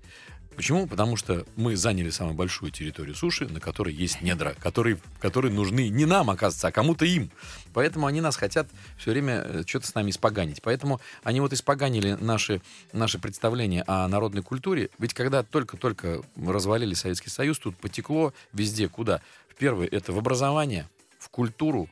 [0.55, 0.87] Почему?
[0.87, 5.89] Потому что мы заняли самую большую территорию суши, на которой есть недра, которые, которые нужны
[5.89, 7.31] не нам, оказывается, а кому-то им.
[7.73, 10.61] Поэтому они нас хотят все время э, что-то с нами испоганить.
[10.61, 14.89] Поэтому они вот испоганили наши, наши представления о народной культуре.
[14.99, 19.21] Ведь когда только-только развалили Советский Союз, тут потекло везде куда?
[19.49, 20.87] В первое, это в образование,
[21.19, 21.89] в культуру,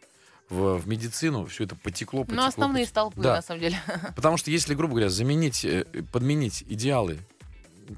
[0.49, 2.41] в, в медицину, все это потекло, потекло.
[2.43, 2.91] Ну, основные потекло.
[3.09, 3.35] столпы, Да.
[3.35, 3.79] на самом деле.
[4.15, 7.19] Потому что если, грубо говоря, заменить, э, подменить идеалы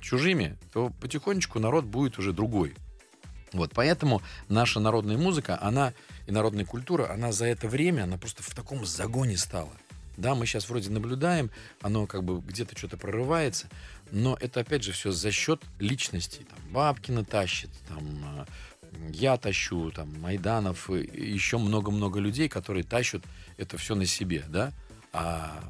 [0.02, 2.76] чужими, то потихонечку народ будет уже другой.
[3.52, 5.94] Вот, поэтому наша народная музыка, она
[6.26, 9.72] и народная культура, она за это время, она просто в таком загоне стала.
[10.18, 11.50] Да, мы сейчас вроде наблюдаем,
[11.82, 13.68] оно как бы где-то что-то прорывается,
[14.12, 16.46] но это опять же все за счет личностей.
[16.46, 18.06] Там Бабкина тащит, там
[18.40, 18.46] э,
[19.12, 21.00] я тащу, там Майданов, и
[21.34, 23.24] еще много-много людей, которые тащат
[23.58, 24.72] это все на себе, да.
[25.14, 25.64] А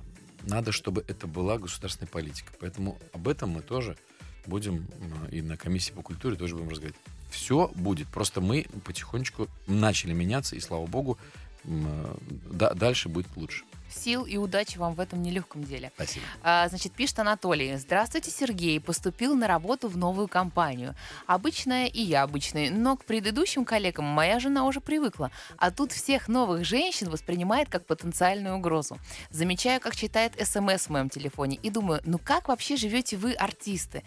[0.44, 2.52] надо, чтобы это была государственная политика.
[2.60, 3.98] Поэтому об этом мы тоже
[4.46, 4.88] будем
[5.30, 7.00] э, и на комиссии по культуре тоже будем разговаривать.
[7.30, 8.08] Все будет.
[8.08, 11.18] Просто мы потихонечку начали меняться, и слава богу,
[11.64, 12.16] э,
[12.52, 13.64] да- дальше будет лучше.
[13.94, 15.92] Сил и удачи вам в этом нелегком деле.
[15.96, 16.26] Спасибо.
[16.42, 17.76] А, Значит, пишет Анатолий.
[17.78, 18.80] Здравствуйте, Сергей.
[18.80, 20.96] Поступил на работу в новую компанию.
[21.28, 25.32] Обычная и я обычная, но к предыдущим коллегам моя жена уже привыкла.
[25.58, 28.98] А тут всех новых женщин воспринимает как потенциальную угрозу.
[29.30, 34.04] Замечаю, как читает смс в моем телефоне и думаю, ну как вообще живете вы, артисты?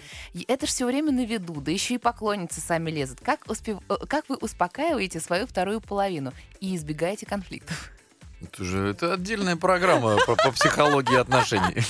[0.49, 3.21] Это ж все время на виду, да еще и поклонницы сами лезут.
[3.21, 7.93] Как, успев- э, как вы успокаиваете свою вторую половину и избегаете конфликтов?
[8.43, 11.83] Это же это отдельная программа по, по психологии отношений.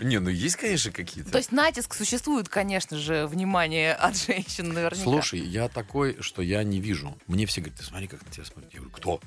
[0.02, 1.30] Не, ну есть, конечно, какие-то.
[1.30, 5.02] То есть натиск существует, конечно же, внимание от женщин наверняка.
[5.02, 7.16] Слушай, я такой, что я не вижу.
[7.26, 8.72] Мне все говорят, ты смотри, как на тебя смотрят.
[8.72, 9.20] Я говорю, кто?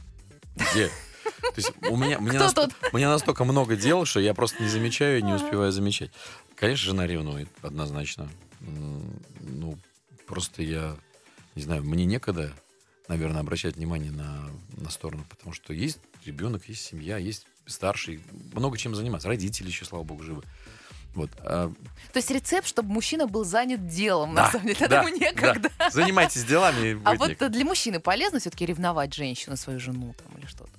[0.55, 0.89] Где?
[1.41, 2.17] То есть у меня,
[2.51, 2.75] тут?
[2.91, 6.11] у меня настолько много дел, что я просто не замечаю и не успеваю замечать.
[6.55, 8.29] Конечно, жена ревнует, однозначно.
[8.59, 9.77] Ну,
[10.27, 10.95] просто я,
[11.55, 12.53] не знаю, мне некогда,
[13.11, 18.21] наверное, обращать внимание на, на сторону, потому что есть ребенок, есть семья, есть старший,
[18.53, 19.27] много чем заниматься.
[19.27, 20.43] Родители еще, слава богу, живы.
[21.13, 21.29] Вот.
[21.39, 21.73] а,
[22.13, 24.87] То есть рецепт, чтобы мужчина был занят делом, да, на самом деле.
[24.87, 25.69] да, ему некогда.
[25.77, 25.89] да.
[25.89, 27.01] Занимайтесь делами.
[27.03, 27.49] А вот некогда.
[27.49, 30.71] для мужчины полезно все-таки ревновать женщину, свою жену там или что-то?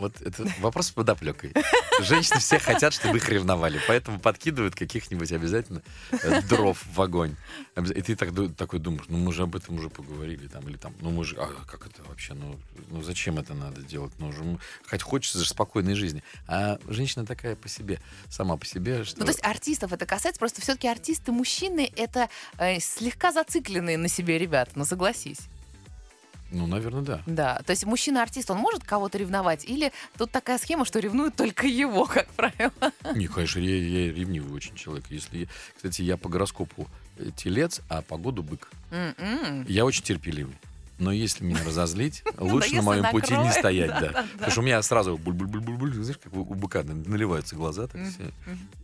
[0.00, 1.52] Вот это вопрос с подоплекой.
[2.00, 7.36] Женщины все хотят, чтобы их ревновали, поэтому подкидывают каких-нибудь обязательно э, дров в огонь.
[7.76, 10.94] И ты так, такой думаешь, ну мы же об этом уже поговорили, там, или там,
[11.00, 14.12] ну мы же, а как это вообще, ну, ну зачем это надо делать?
[14.18, 16.22] Ну, же, хоть хочется же спокойной жизни.
[16.48, 19.20] А женщина такая по себе, сама по себе, что...
[19.20, 24.08] Ну, то есть артистов это касается, просто все-таки артисты мужчины это э, слегка зацикленные на
[24.08, 25.40] себе ребята, ну согласись.
[26.50, 27.22] Ну, наверное, да.
[27.26, 29.64] Да, то есть мужчина-артист, он может кого-то ревновать?
[29.64, 32.72] Или тут такая схема, что ревнует только его, как правило?
[33.14, 35.04] Не, конечно, я, я ревнивый очень человек.
[35.10, 36.88] Если, кстати, я по гороскопу
[37.18, 38.70] э, телец, а по году бык.
[38.90, 39.64] М-м.
[39.68, 40.56] Я очень терпеливый.
[40.98, 44.26] Но если меня разозлить, лучше если на моем пути не стоять, да.
[44.34, 48.32] Потому что у меня сразу буль-буль-буль-буль, знаешь, как у быка наливаются глаза, так все.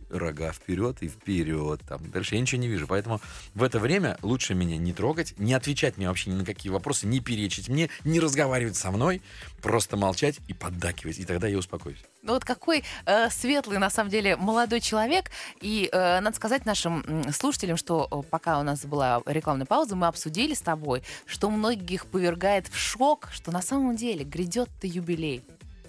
[0.09, 1.81] Рога вперед и вперед.
[1.87, 2.09] Там.
[2.11, 2.87] Дальше я ничего не вижу.
[2.87, 3.21] Поэтому
[3.55, 7.07] в это время лучше меня не трогать, не отвечать мне вообще ни на какие вопросы,
[7.07, 9.21] не перечить мне, не разговаривать со мной,
[9.61, 11.19] просто молчать и поддакивать.
[11.19, 12.03] И тогда я успокоюсь.
[12.21, 15.31] Ну вот какой э, светлый, на самом деле, молодой человек.
[15.61, 20.07] И э, надо сказать нашим слушателям, что э, пока у нас была рекламная пауза, мы
[20.07, 25.43] обсудили с тобой, что многих повергает в шок, что на самом деле грядет-то юбилей.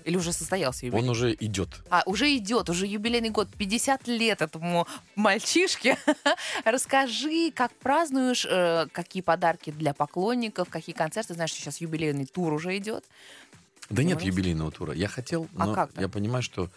[0.05, 1.05] Или уже состоялся юбилей?
[1.05, 1.69] Он уже идет.
[1.91, 5.99] А, уже идет, уже юбилейный год, 50 лет этому мальчишке.
[6.65, 11.35] Расскажи, как празднуешь, э, какие подарки для поклонников, какие концерты.
[11.35, 13.05] Знаешь, сейчас юбилейный тур уже идет.
[13.91, 14.93] Да нет юбилейного тура.
[14.93, 16.03] Я хотел, А но как так?
[16.03, 16.69] я понимаю, что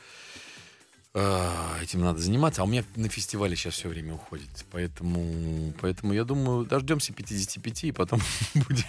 [1.14, 4.50] этим надо заниматься, а у меня на фестивале сейчас все время уходит.
[4.72, 8.22] Поэтому, поэтому я думаю, дождемся 55 и потом
[8.56, 8.86] будем.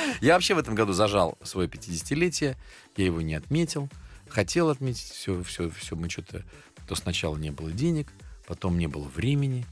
[0.20, 2.56] Я вообще в этом году зажал свое 50-летие,
[2.96, 3.88] я его не отметил.
[4.28, 6.44] Хотел отметить, все, все, все, мы что-то...
[6.88, 8.12] То сначала не было денег,
[8.46, 9.66] потом не было времени.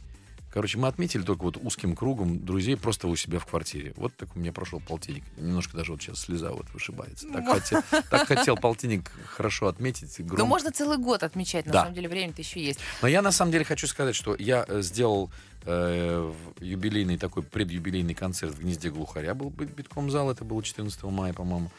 [0.53, 3.93] Короче, мы отметили только вот узким кругом друзей просто у себя в квартире.
[3.97, 5.23] Вот так у меня прошел полтинник.
[5.37, 7.29] Немножко даже вот сейчас слеза вот вышибается.
[7.33, 10.17] Так, хотел, так хотел полтинник хорошо отметить.
[10.19, 10.45] Ну, громко.
[10.47, 11.81] можно целый год отмечать, на Да.
[11.83, 12.81] самом деле, время-то еще есть.
[13.01, 15.31] Но я на самом деле хочу сказать, что я э, сделал
[15.67, 19.35] э, юбилейный такой предюбилейный концерт в гнезде глухаря.
[19.35, 21.71] Был бит- битком зал, это было 14 мая, по-моему.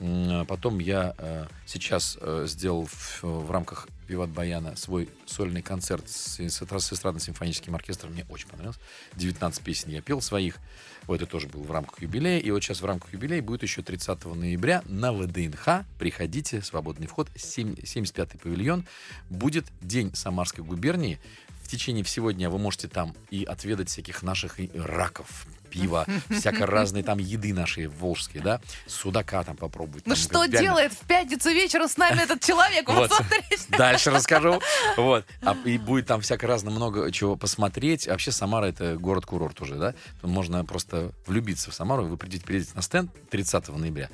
[0.00, 6.08] А Потом я э, сейчас э, сделал в, в рамках Виват Баяна свой сольный концерт
[6.08, 8.12] с, с с эстрадно-симфоническим оркестром.
[8.12, 8.78] Мне очень понравилось.
[9.16, 10.56] 19 песен я пел своих.
[11.06, 12.38] Вот это тоже был в рамках юбилея.
[12.38, 15.84] И вот сейчас в рамках юбилея будет еще 30 ноября на ВДНХ.
[15.98, 18.86] Приходите, свободный вход, 7 75-й павильон.
[19.28, 21.18] Будет День Самарской губернии.
[21.62, 27.02] В течение всего дня вы можете там и отведать всяких наших раков, пива, всяко разной
[27.02, 30.06] там еды нашей волжские, да, судака там попробовать.
[30.06, 30.60] Ну там, что реально.
[30.60, 32.88] делает в пятницу вечером с нами этот человек?
[32.88, 33.10] Вот.
[33.70, 34.60] Дальше расскажу.
[34.96, 35.24] Вот.
[35.42, 38.06] А, и будет там всяко разно много чего посмотреть.
[38.06, 39.94] Вообще Самара это город-курорт уже, да?
[40.22, 42.04] Можно просто влюбиться в Самару.
[42.04, 44.08] Вы придете, приедете на стенд 30 ноября.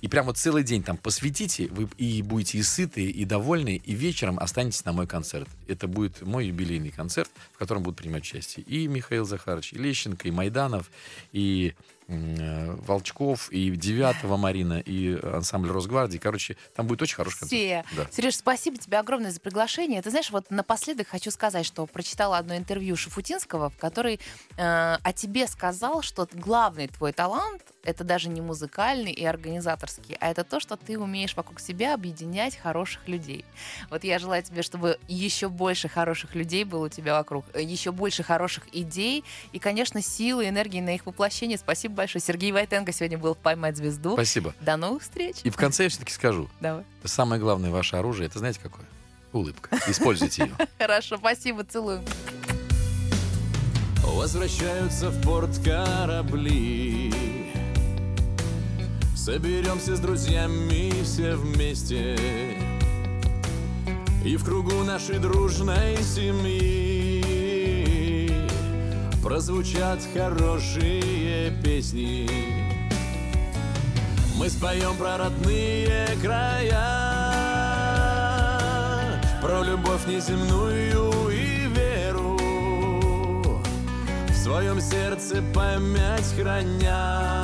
[0.00, 3.94] И прям вот целый день там посвятите, вы и будете и сыты, и довольны, и
[3.94, 5.48] вечером останетесь на мой концерт.
[5.66, 10.28] Это будет мой юбилейный концерт, в котором будут принимать участие и Михаил Захарович, и Лещенко,
[10.28, 10.90] и Майданов,
[11.32, 11.74] и
[12.08, 16.16] Волчков, и Девятого Марина, и ансамбль Росгвардии.
[16.16, 17.86] Короче, там будет очень хороший концерт.
[17.86, 17.96] Все.
[17.96, 18.06] Да.
[18.10, 20.00] Сереж, спасибо тебе огромное за приглашение.
[20.00, 24.20] Ты знаешь, вот напоследок хочу сказать, что прочитала одно интервью Шафутинского, в которой
[24.56, 30.30] э, о тебе сказал, что главный твой талант это даже не музыкальный и организаторский, а
[30.30, 33.44] это то, что ты умеешь вокруг себя объединять хороших людей.
[33.88, 37.92] Вот я желаю тебе, чтобы еще больше хороших людей было у тебя вокруг, э, еще
[37.92, 41.56] больше хороших идей и, конечно, силы и энергии на их воплощение.
[41.56, 42.22] Спасибо большое.
[42.22, 44.12] Сергей Войтенко сегодня был в «Поймать звезду».
[44.14, 44.54] Спасибо.
[44.60, 45.36] До новых встреч.
[45.42, 46.84] И в конце я все-таки скажу, Давай.
[47.04, 48.86] самое главное ваше оружие, это знаете какое?
[49.32, 49.76] Улыбка.
[49.86, 50.54] Используйте ее.
[50.78, 52.02] Хорошо, спасибо, целую.
[54.02, 57.12] Возвращаются в порт корабли
[59.14, 62.16] Соберемся с друзьями все вместе
[64.24, 66.87] И в кругу нашей дружной семьи
[69.28, 72.26] Прозвучат хорошие песни.
[74.38, 76.80] Мы споем про родные края
[79.42, 82.38] Про любовь неземную и веру.
[84.30, 87.42] В своем сердце память храня.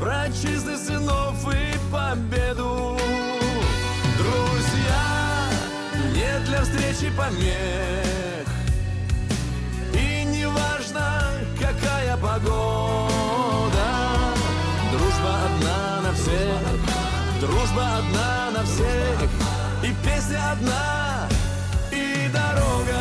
[0.00, 2.98] Про чистых сынов и победу.
[4.18, 5.04] Друзья,
[6.14, 8.07] не для встречи помех
[12.38, 14.34] погода
[14.92, 17.40] Дружба одна на всех.
[17.40, 19.30] Дружба одна на всех.
[19.82, 21.28] И песня одна
[21.90, 22.98] И дорога.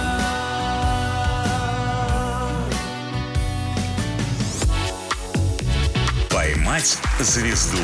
[6.29, 7.77] «Поймать звезду»